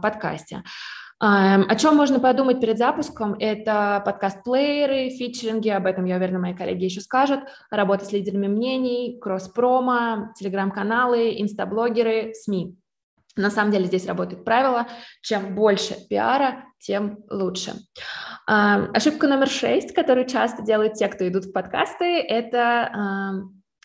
подкасте. 0.00 0.62
О 1.20 1.76
чем 1.76 1.96
можно 1.96 2.18
подумать 2.18 2.60
перед 2.60 2.78
запуском? 2.78 3.36
Это 3.38 4.02
подкаст-плееры, 4.04 5.10
фичеринги, 5.10 5.68
об 5.68 5.86
этом, 5.86 6.04
я 6.04 6.16
уверена, 6.16 6.40
мои 6.40 6.52
коллеги 6.52 6.86
еще 6.86 7.00
скажут, 7.00 7.40
работа 7.70 8.04
с 8.04 8.10
лидерами 8.10 8.48
мнений, 8.48 9.20
кросс-промо, 9.20 10.32
телеграм-каналы, 10.36 11.40
инстаблогеры, 11.40 12.32
СМИ. 12.34 12.76
На 13.36 13.50
самом 13.50 13.70
деле 13.70 13.86
здесь 13.86 14.06
работает 14.06 14.44
правило, 14.44 14.86
чем 15.22 15.54
больше 15.54 15.94
пиара, 16.08 16.64
тем 16.78 17.18
лучше. 17.30 17.72
Ошибка 18.46 19.28
номер 19.28 19.48
шесть, 19.48 19.94
которую 19.94 20.26
часто 20.26 20.62
делают 20.62 20.94
те, 20.94 21.08
кто 21.08 21.26
идут 21.26 21.46
в 21.46 21.52
подкасты, 21.52 22.20
это 22.20 23.42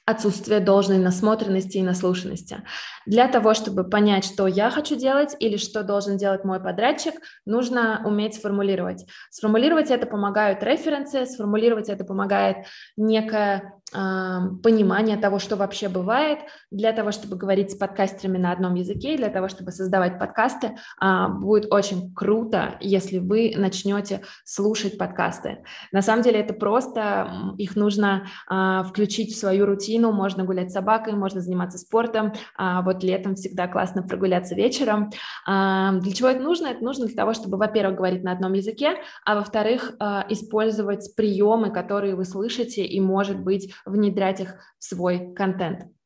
отсутствие 0.07 0.61
должной 0.61 0.99
насмотренности 0.99 1.77
и 1.77 1.83
наслушанности. 1.83 2.63
Для 3.05 3.27
того, 3.27 3.53
чтобы 3.53 3.83
понять, 3.83 4.23
что 4.23 4.47
я 4.47 4.69
хочу 4.71 4.95
делать 4.95 5.35
или 5.39 5.57
что 5.57 5.83
должен 5.83 6.15
делать 6.17 6.45
мой 6.45 6.61
подрядчик, 6.61 7.13
нужно 7.45 8.01
уметь 8.05 8.35
сформулировать. 8.35 9.05
Сформулировать 9.29 9.91
это 9.91 10.07
помогают 10.07 10.63
референсы, 10.63 11.25
сформулировать 11.25 11.89
это 11.89 12.05
помогает 12.05 12.67
некое 12.95 13.77
понимание 13.91 15.15
того, 15.15 15.39
что 15.39 15.55
вообще 15.55 15.87
бывает, 15.87 16.39
для 16.71 16.91
того, 16.91 17.11
чтобы 17.11 17.37
говорить 17.37 17.71
с 17.71 17.75
подкастерами 17.75 18.37
на 18.37 18.51
одном 18.51 18.75
языке, 18.75 19.15
для 19.15 19.29
того, 19.29 19.47
чтобы 19.47 19.71
создавать 19.71 20.19
подкасты, 20.19 20.75
а, 20.99 21.29
будет 21.29 21.71
очень 21.71 22.13
круто, 22.13 22.75
если 22.81 23.19
вы 23.19 23.53
начнете 23.55 24.23
слушать 24.43 24.97
подкасты. 24.97 25.63
На 25.93 26.01
самом 26.01 26.21
деле 26.23 26.41
это 26.41 26.53
просто, 26.53 27.53
их 27.57 27.77
нужно 27.77 28.27
а, 28.47 28.83
включить 28.83 29.33
в 29.33 29.39
свою 29.39 29.65
рутину, 29.65 29.96
рутину, 29.97 30.11
можно 30.11 30.43
гулять 30.43 30.71
с 30.71 30.73
собакой, 30.73 31.13
можно 31.13 31.41
заниматься 31.41 31.77
спортом, 31.77 32.33
а 32.55 32.81
вот 32.81 33.03
летом 33.03 33.35
всегда 33.35 33.67
классно 33.67 34.03
прогуляться 34.03 34.55
вечером. 34.55 35.11
А, 35.45 35.93
для 35.93 36.13
чего 36.13 36.29
это 36.29 36.41
нужно? 36.41 36.67
Это 36.67 36.83
нужно 36.83 37.05
для 37.07 37.15
того, 37.15 37.33
чтобы, 37.33 37.57
во-первых, 37.57 37.97
говорить 37.97 38.23
на 38.23 38.31
одном 38.31 38.53
языке, 38.53 38.95
а 39.25 39.35
во-вторых, 39.35 39.93
а, 39.99 40.25
использовать 40.29 41.15
приемы, 41.15 41.71
которые 41.71 42.15
вы 42.15 42.25
слышите, 42.25 42.85
и, 42.85 42.99
может 42.99 43.39
быть, 43.39 43.73
внедрять 43.85 44.41
их 44.41 44.55
в 44.79 44.83
свой 44.83 45.33
контент. 45.33 45.96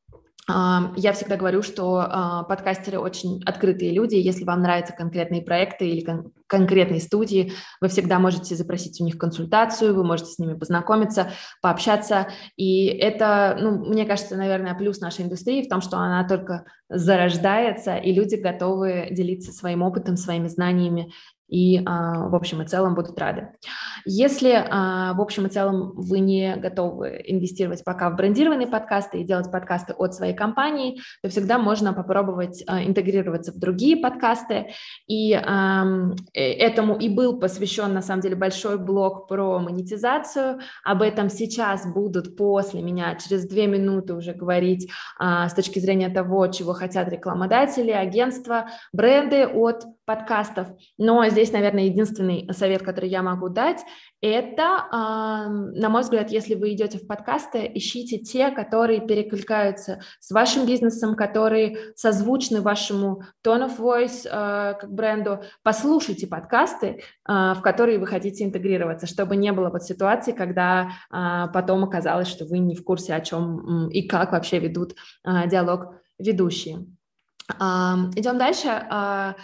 Я 0.98 1.14
всегда 1.14 1.38
говорю, 1.38 1.62
что 1.62 2.00
а, 2.00 2.44
подкастеры 2.44 3.00
очень 3.00 3.44
открытые 3.46 3.92
люди. 3.92 4.16
Если 4.16 4.44
вам 4.44 4.62
нравятся 4.62 4.94
конкретные 4.94 5.42
проекты 5.42 5.88
или 5.88 6.04
кон- 6.04 6.32
конкретные 6.48 7.00
студии, 7.00 7.54
вы 7.80 7.88
всегда 7.88 8.20
можете 8.20 8.56
запросить 8.56 9.00
у 9.02 9.06
них 9.06 9.18
консультацию, 9.18 9.94
вы 9.94 10.04
можете 10.04 10.32
с 10.32 10.40
ними 10.40 10.54
познакомиться, 10.54 11.32
пообщаться. 11.62 12.28
И 12.58 12.88
это, 12.88 13.58
ну, 13.60 13.86
мне 13.90 14.06
кажется, 14.06 14.36
наверное, 14.36 14.76
плюс 14.76 15.00
нашей 15.00 15.26
индустрии 15.26 15.66
в 15.66 15.70
том, 15.70 15.82
что 15.82 15.98
она 15.98 16.28
только 16.28 16.66
зарождается, 16.90 17.96
и 17.96 18.12
люди 18.12 18.36
готовы 18.36 19.08
делиться 19.12 19.52
своим 19.52 19.82
опытом, 19.82 20.18
своими 20.18 20.48
знаниями 20.48 21.12
и 21.52 21.82
а, 21.86 22.30
в 22.30 22.36
общем 22.36 22.62
и 22.62 22.66
целом 22.66 22.96
будут 22.96 23.20
рады. 23.20 23.50
Если 24.06 24.52
а, 24.54 25.14
в 25.14 25.22
общем 25.22 25.46
и 25.46 25.50
целом 25.50 25.92
вы 25.96 26.20
не 26.20 26.56
готовы 26.56 27.22
инвестировать 27.28 27.84
пока 27.84 28.10
в 28.10 28.16
брендированные 28.16 28.68
подкасты 28.68 29.20
и 29.20 29.26
делать 29.26 29.52
подкасты 29.52 29.94
от 29.94 30.16
своей 30.16 30.34
компании, 30.34 31.02
то 31.22 31.30
всегда 31.30 31.60
можно 31.60 31.94
попробовать 31.94 32.64
а, 32.68 32.84
интегрироваться 32.84 33.52
в 33.52 33.60
другие 33.60 33.98
подкасты. 33.98 34.72
И 35.08 35.34
э, 35.34 35.42
этому 36.34 36.96
и 36.98 37.10
был 37.10 37.38
посвящен 37.40 37.94
на 37.94 38.02
самом 38.02 38.22
деле 38.22 38.36
большой 38.36 38.78
блог 38.78 39.28
про 39.28 39.60
монетизацию. 39.60 40.60
Об 40.86 41.02
этом 41.02 41.30
сейчас 41.30 41.86
будут 41.86 42.38
после 42.38 42.82
меня 42.82 43.16
через 43.16 43.46
две 43.46 43.68
минуты 43.68 44.14
уже 44.14 44.34
говорить 44.34 44.90
с 45.20 45.54
точки 45.54 45.80
зрения 45.80 46.10
того, 46.10 46.48
чего 46.48 46.74
хотят 46.74 47.10
рекламодатели, 47.10 47.92
агентства, 47.92 48.70
бренды 48.94 49.46
от 49.46 49.84
подкастов. 50.06 50.68
Но 50.98 51.28
здесь, 51.30 51.52
наверное, 51.52 51.86
единственный 51.86 52.50
совет, 52.54 52.82
который 52.84 53.10
я 53.10 53.22
могу 53.22 53.50
дать, 53.50 53.80
это, 54.22 54.86
на 54.92 55.90
мой 55.90 56.02
взгляд, 56.02 56.30
если 56.30 56.54
вы 56.54 56.74
идете 56.74 57.00
в 57.00 57.08
подкасты, 57.08 57.70
ищите 57.74 58.20
те, 58.20 58.52
которые 58.52 59.02
перекликаются 59.02 60.02
с 60.20 60.30
вашим 60.32 60.68
бизнесом, 60.68 61.16
которые 61.16 61.78
созвучны 61.96 62.62
вашему 62.62 63.24
tone 63.44 63.68
of 63.68 63.80
voice 63.80 64.26
э, 64.26 64.76
как 64.80 64.92
бренду. 64.92 65.42
Послушайте 65.64 66.28
подкасты, 66.28 66.88
э, 66.88 67.02
в 67.28 67.62
которые 67.62 67.98
вы 67.98 68.06
хотите 68.06 68.44
интегрироваться, 68.44 69.08
чтобы 69.08 69.36
не 69.36 69.52
было 69.52 69.70
вот 69.70 69.84
ситуации, 69.84 70.34
когда 70.34 70.92
э, 71.12 71.48
потом 71.52 71.84
оказалось, 71.84 72.28
что 72.28 72.46
вы 72.46 72.60
не 72.60 72.76
в 72.76 72.84
курсе, 72.84 73.16
о 73.16 73.22
чем 73.22 73.90
и 73.90 74.08
как 74.08 74.34
вообще 74.34 74.60
ведут 74.60 74.96
диалог 75.26 75.96
ведущие. 76.20 76.86
Идем 77.50 78.38
дальше. 78.38 79.36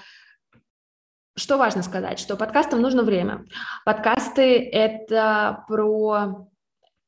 Что 1.37 1.57
важно 1.57 1.83
сказать, 1.83 2.17
что 2.17 2.35
подкастам 2.35 2.81
нужно 2.81 3.03
время. 3.03 3.45
Подкасты— 3.85 4.57
это 4.71 5.63
про 5.67 6.47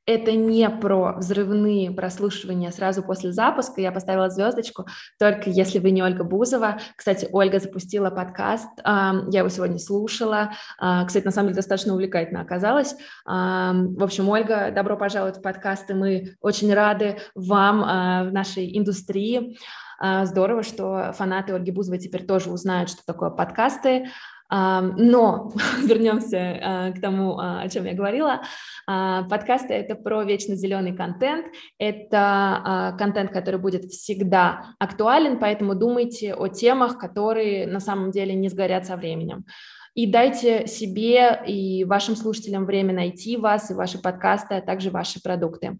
это 0.05 0.31
не 0.31 0.67
про 0.69 1.13
взрывные 1.17 1.91
прослушивания 1.91 2.71
сразу 2.71 3.03
после 3.03 3.31
запуска. 3.31 3.81
Я 3.81 3.91
поставила 3.91 4.29
звездочку, 4.29 4.87
только 5.19 5.51
если 5.51 5.77
вы 5.77 5.91
не 5.91 6.03
Ольга 6.03 6.23
Бузова. 6.23 6.79
Кстати, 6.95 7.27
Ольга 7.31 7.59
запустила 7.59 8.09
подкаст, 8.09 8.69
я 8.83 9.39
его 9.39 9.49
сегодня 9.49 9.77
слушала. 9.77 10.51
А, 10.79 11.05
кстати, 11.05 11.25
на 11.25 11.31
самом 11.31 11.49
деле 11.49 11.57
достаточно 11.57 11.93
увлекательно 11.93 12.41
оказалось. 12.41 12.95
В 13.25 14.03
общем, 14.03 14.29
Ольга, 14.29 14.71
добро 14.71 14.97
пожаловать 14.97 15.37
в 15.37 15.41
подкасты. 15.43 15.93
Мы 15.93 16.35
очень 16.41 16.73
рады 16.73 17.17
вам 17.35 17.83
а, 17.83 18.23
в 18.23 18.33
нашей 18.33 18.77
индустрии. 18.77 19.57
А, 19.99 20.25
здорово, 20.25 20.63
что 20.63 21.11
фанаты 21.13 21.53
Ольги 21.53 21.71
Бузовой 21.71 21.99
теперь 21.99 22.25
тоже 22.25 22.49
узнают, 22.49 22.89
что 22.89 23.05
такое 23.05 23.29
подкасты. 23.29 24.07
Но 24.51 25.51
вернемся 25.85 26.39
а, 26.39 26.91
к 26.91 26.99
тому, 26.99 27.37
а, 27.37 27.61
о 27.61 27.69
чем 27.69 27.85
я 27.85 27.93
говорила. 27.93 28.41
Подкасты— 28.87 29.73
это 29.75 29.93
про 29.93 30.23
вечно 30.23 30.55
зеленый 30.55 30.95
контент. 30.95 31.45
Это 31.77 32.95
контент, 32.97 33.31
который 33.31 33.59
будет 33.59 33.85
всегда 33.85 34.73
актуален, 34.79 35.37
поэтому 35.37 35.75
думайте 35.75 36.33
о 36.33 36.47
темах, 36.47 36.97
которые 36.97 37.67
на 37.67 37.79
самом 37.79 38.09
деле 38.09 38.33
не 38.33 38.49
сгорят 38.49 38.87
со 38.87 38.97
временем 38.97 39.45
и 39.95 40.07
дайте 40.07 40.65
себе 40.65 41.41
и 41.45 41.83
вашим 41.83 42.15
слушателям 42.15 42.65
время 42.65 42.93
найти 42.93 43.37
вас 43.37 43.69
и 43.69 43.73
ваши 43.73 44.01
подкасты, 44.01 44.55
а 44.55 44.61
также 44.61 44.91
ваши 44.91 45.21
продукты. 45.21 45.77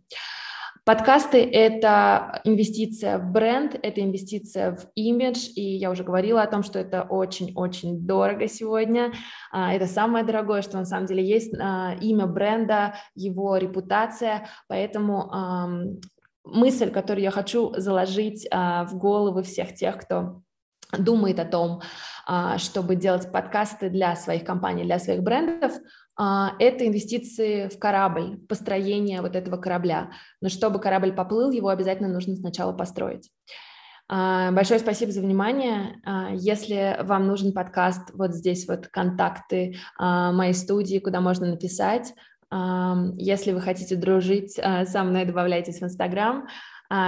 Подкасты– 0.90 1.48
это 1.54 2.42
инвестиция 2.46 3.20
в 3.20 3.32
бренд, 3.32 3.76
это 3.80 4.02
инвестиция 4.02 4.76
в 4.76 4.88
имидж, 4.96 5.50
и 5.56 5.62
я 5.62 5.92
уже 5.92 6.04
говорила 6.04 6.42
о 6.42 6.48
том, 6.48 6.64
что 6.64 6.80
это 6.80 7.04
очень-очень 7.04 8.08
дорого 8.08 8.48
сегодня. 8.48 9.14
А, 9.52 9.72
это 9.72 9.86
самое 9.86 10.26
дорогое, 10.26 10.64
что 10.64 10.78
на 10.80 10.86
самом 10.86 11.06
деле 11.06 11.24
есть. 11.24 11.54
А, 11.62 11.94
имя 12.02 12.26
бренда, 12.26 12.96
его 13.14 13.58
репутация, 13.58 14.48
поэтому 14.68 15.32
мысль, 16.44 16.90
которую 16.90 17.22
я 17.22 17.30
хочу 17.30 17.72
заложить 17.78 18.48
а, 18.50 18.86
в 18.86 18.98
головы 18.98 19.44
всех 19.44 19.76
тех, 19.76 19.96
кто 19.96 20.42
думает 20.98 21.40
о 21.40 21.46
том, 21.46 21.84
чтобы 22.58 22.96
делать 22.96 23.32
подкасты 23.32 23.92
для 23.92 24.16
своих 24.16 24.44
компаний, 24.44 24.86
для 24.86 24.98
своих 24.98 25.22
брендов, 25.22 25.74
это 26.20 26.86
инвестиции 26.86 27.70
в 27.70 27.80
корабль, 27.80 28.36
в 28.36 28.48
построение 28.48 29.22
вот 29.22 29.36
этого 29.36 29.56
корабля. 29.56 30.12
Но 30.42 30.50
чтобы 30.50 30.80
корабль 30.80 31.14
поплыл, 31.14 31.52
его 31.52 31.70
обязательно 31.70 32.10
нужно 32.10 32.36
сначала 32.36 32.74
построить. 32.74 33.32
А, 34.12 34.52
большое 34.52 34.80
спасибо 34.80 35.12
за 35.12 35.22
внимание. 35.22 36.02
А, 36.04 36.32
если 36.34 36.98
вам 37.04 37.28
нужен 37.28 37.54
подкаст, 37.54 38.10
вот 38.14 38.34
здесь 38.34 38.68
вот 38.68 38.88
контакты 38.88 39.76
моей 39.98 40.54
студии, 40.54 41.00
куда 41.00 41.22
можно 41.22 41.48
написать. 41.48 42.14
Если 42.52 43.52
вы 43.52 43.62
хотите 43.62 43.96
дружить 43.96 44.54
со 44.54 45.04
мной, 45.04 45.26
добавляйтесь 45.26 45.80
в 45.80 45.84
Инстаграм. 45.84 46.48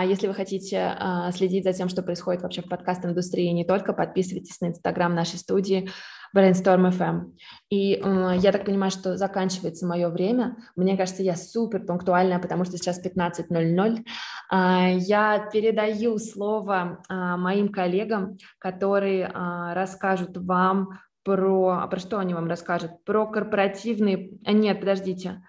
Если 0.06 0.28
вы 0.28 0.36
хотите 0.36 0.95
следить 1.34 1.63
за 1.63 1.74
тем, 1.74 1.89
что 1.89 2.04
происходит 2.04 2.43
вообще 2.43 2.62
в 2.62 2.69
подкаст-индустрии, 2.69 3.47
не 3.47 3.65
только 3.65 3.93
подписывайтесь 3.93 4.62
на 4.62 4.67
Инстаграм 4.67 5.15
нашей 5.15 5.39
студии. 5.39 5.89
Brainstorm 6.36 6.89
FM. 6.91 7.32
И 7.70 7.94
э, 7.96 8.36
я 8.38 8.52
так 8.52 8.65
понимаю, 8.65 8.91
что 8.91 9.17
заканчивается 9.17 9.86
мое 9.86 10.10
время. 10.10 10.58
Мне 10.76 10.98
кажется, 10.98 11.24
я 11.24 11.36
супер 11.36 11.86
пунктуальная, 11.86 12.39
потому 12.39 12.65
что 12.65 12.78
сейчас 12.78 13.04
15.00. 13.04 14.06
Э, 14.52 14.98
я 14.98 15.50
передаю 15.52 16.17
слово 16.17 17.04
э, 17.10 17.13
моим 17.38 17.70
коллегам, 17.70 18.38
которые 18.60 19.24
э, 19.26 19.74
расскажут 19.74 20.38
вам 20.38 21.00
про... 21.24 21.80
А 21.82 21.88
про 21.88 22.00
что 22.00 22.20
они 22.20 22.34
вам 22.34 22.48
расскажут? 22.48 23.04
Про 23.04 23.28
корпоративные... 23.28 24.32
А, 24.46 24.52
нет, 24.52 24.80
подождите 24.80 25.41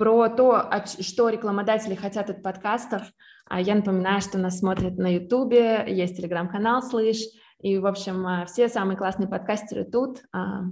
про 0.00 0.30
то, 0.30 0.70
что 1.00 1.28
рекламодатели 1.28 1.94
хотят 1.94 2.30
от 2.30 2.42
подкастов. 2.42 3.02
А 3.46 3.60
я 3.60 3.74
напоминаю, 3.74 4.22
что 4.22 4.38
нас 4.38 4.58
смотрят 4.58 4.96
на 4.96 5.12
Ютубе, 5.16 5.84
есть 5.88 6.16
телеграм-канал 6.16 6.80
«Слышь», 6.80 7.20
и, 7.60 7.78
в 7.78 7.86
общем, 7.86 8.26
э, 8.26 8.46
все 8.46 8.68
самые 8.68 8.96
классные 8.96 9.28
подкастеры 9.28 9.84
тут. 9.84 10.22
А, 10.32 10.62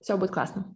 Все 0.00 0.16
будет 0.16 0.30
классно. 0.30 0.74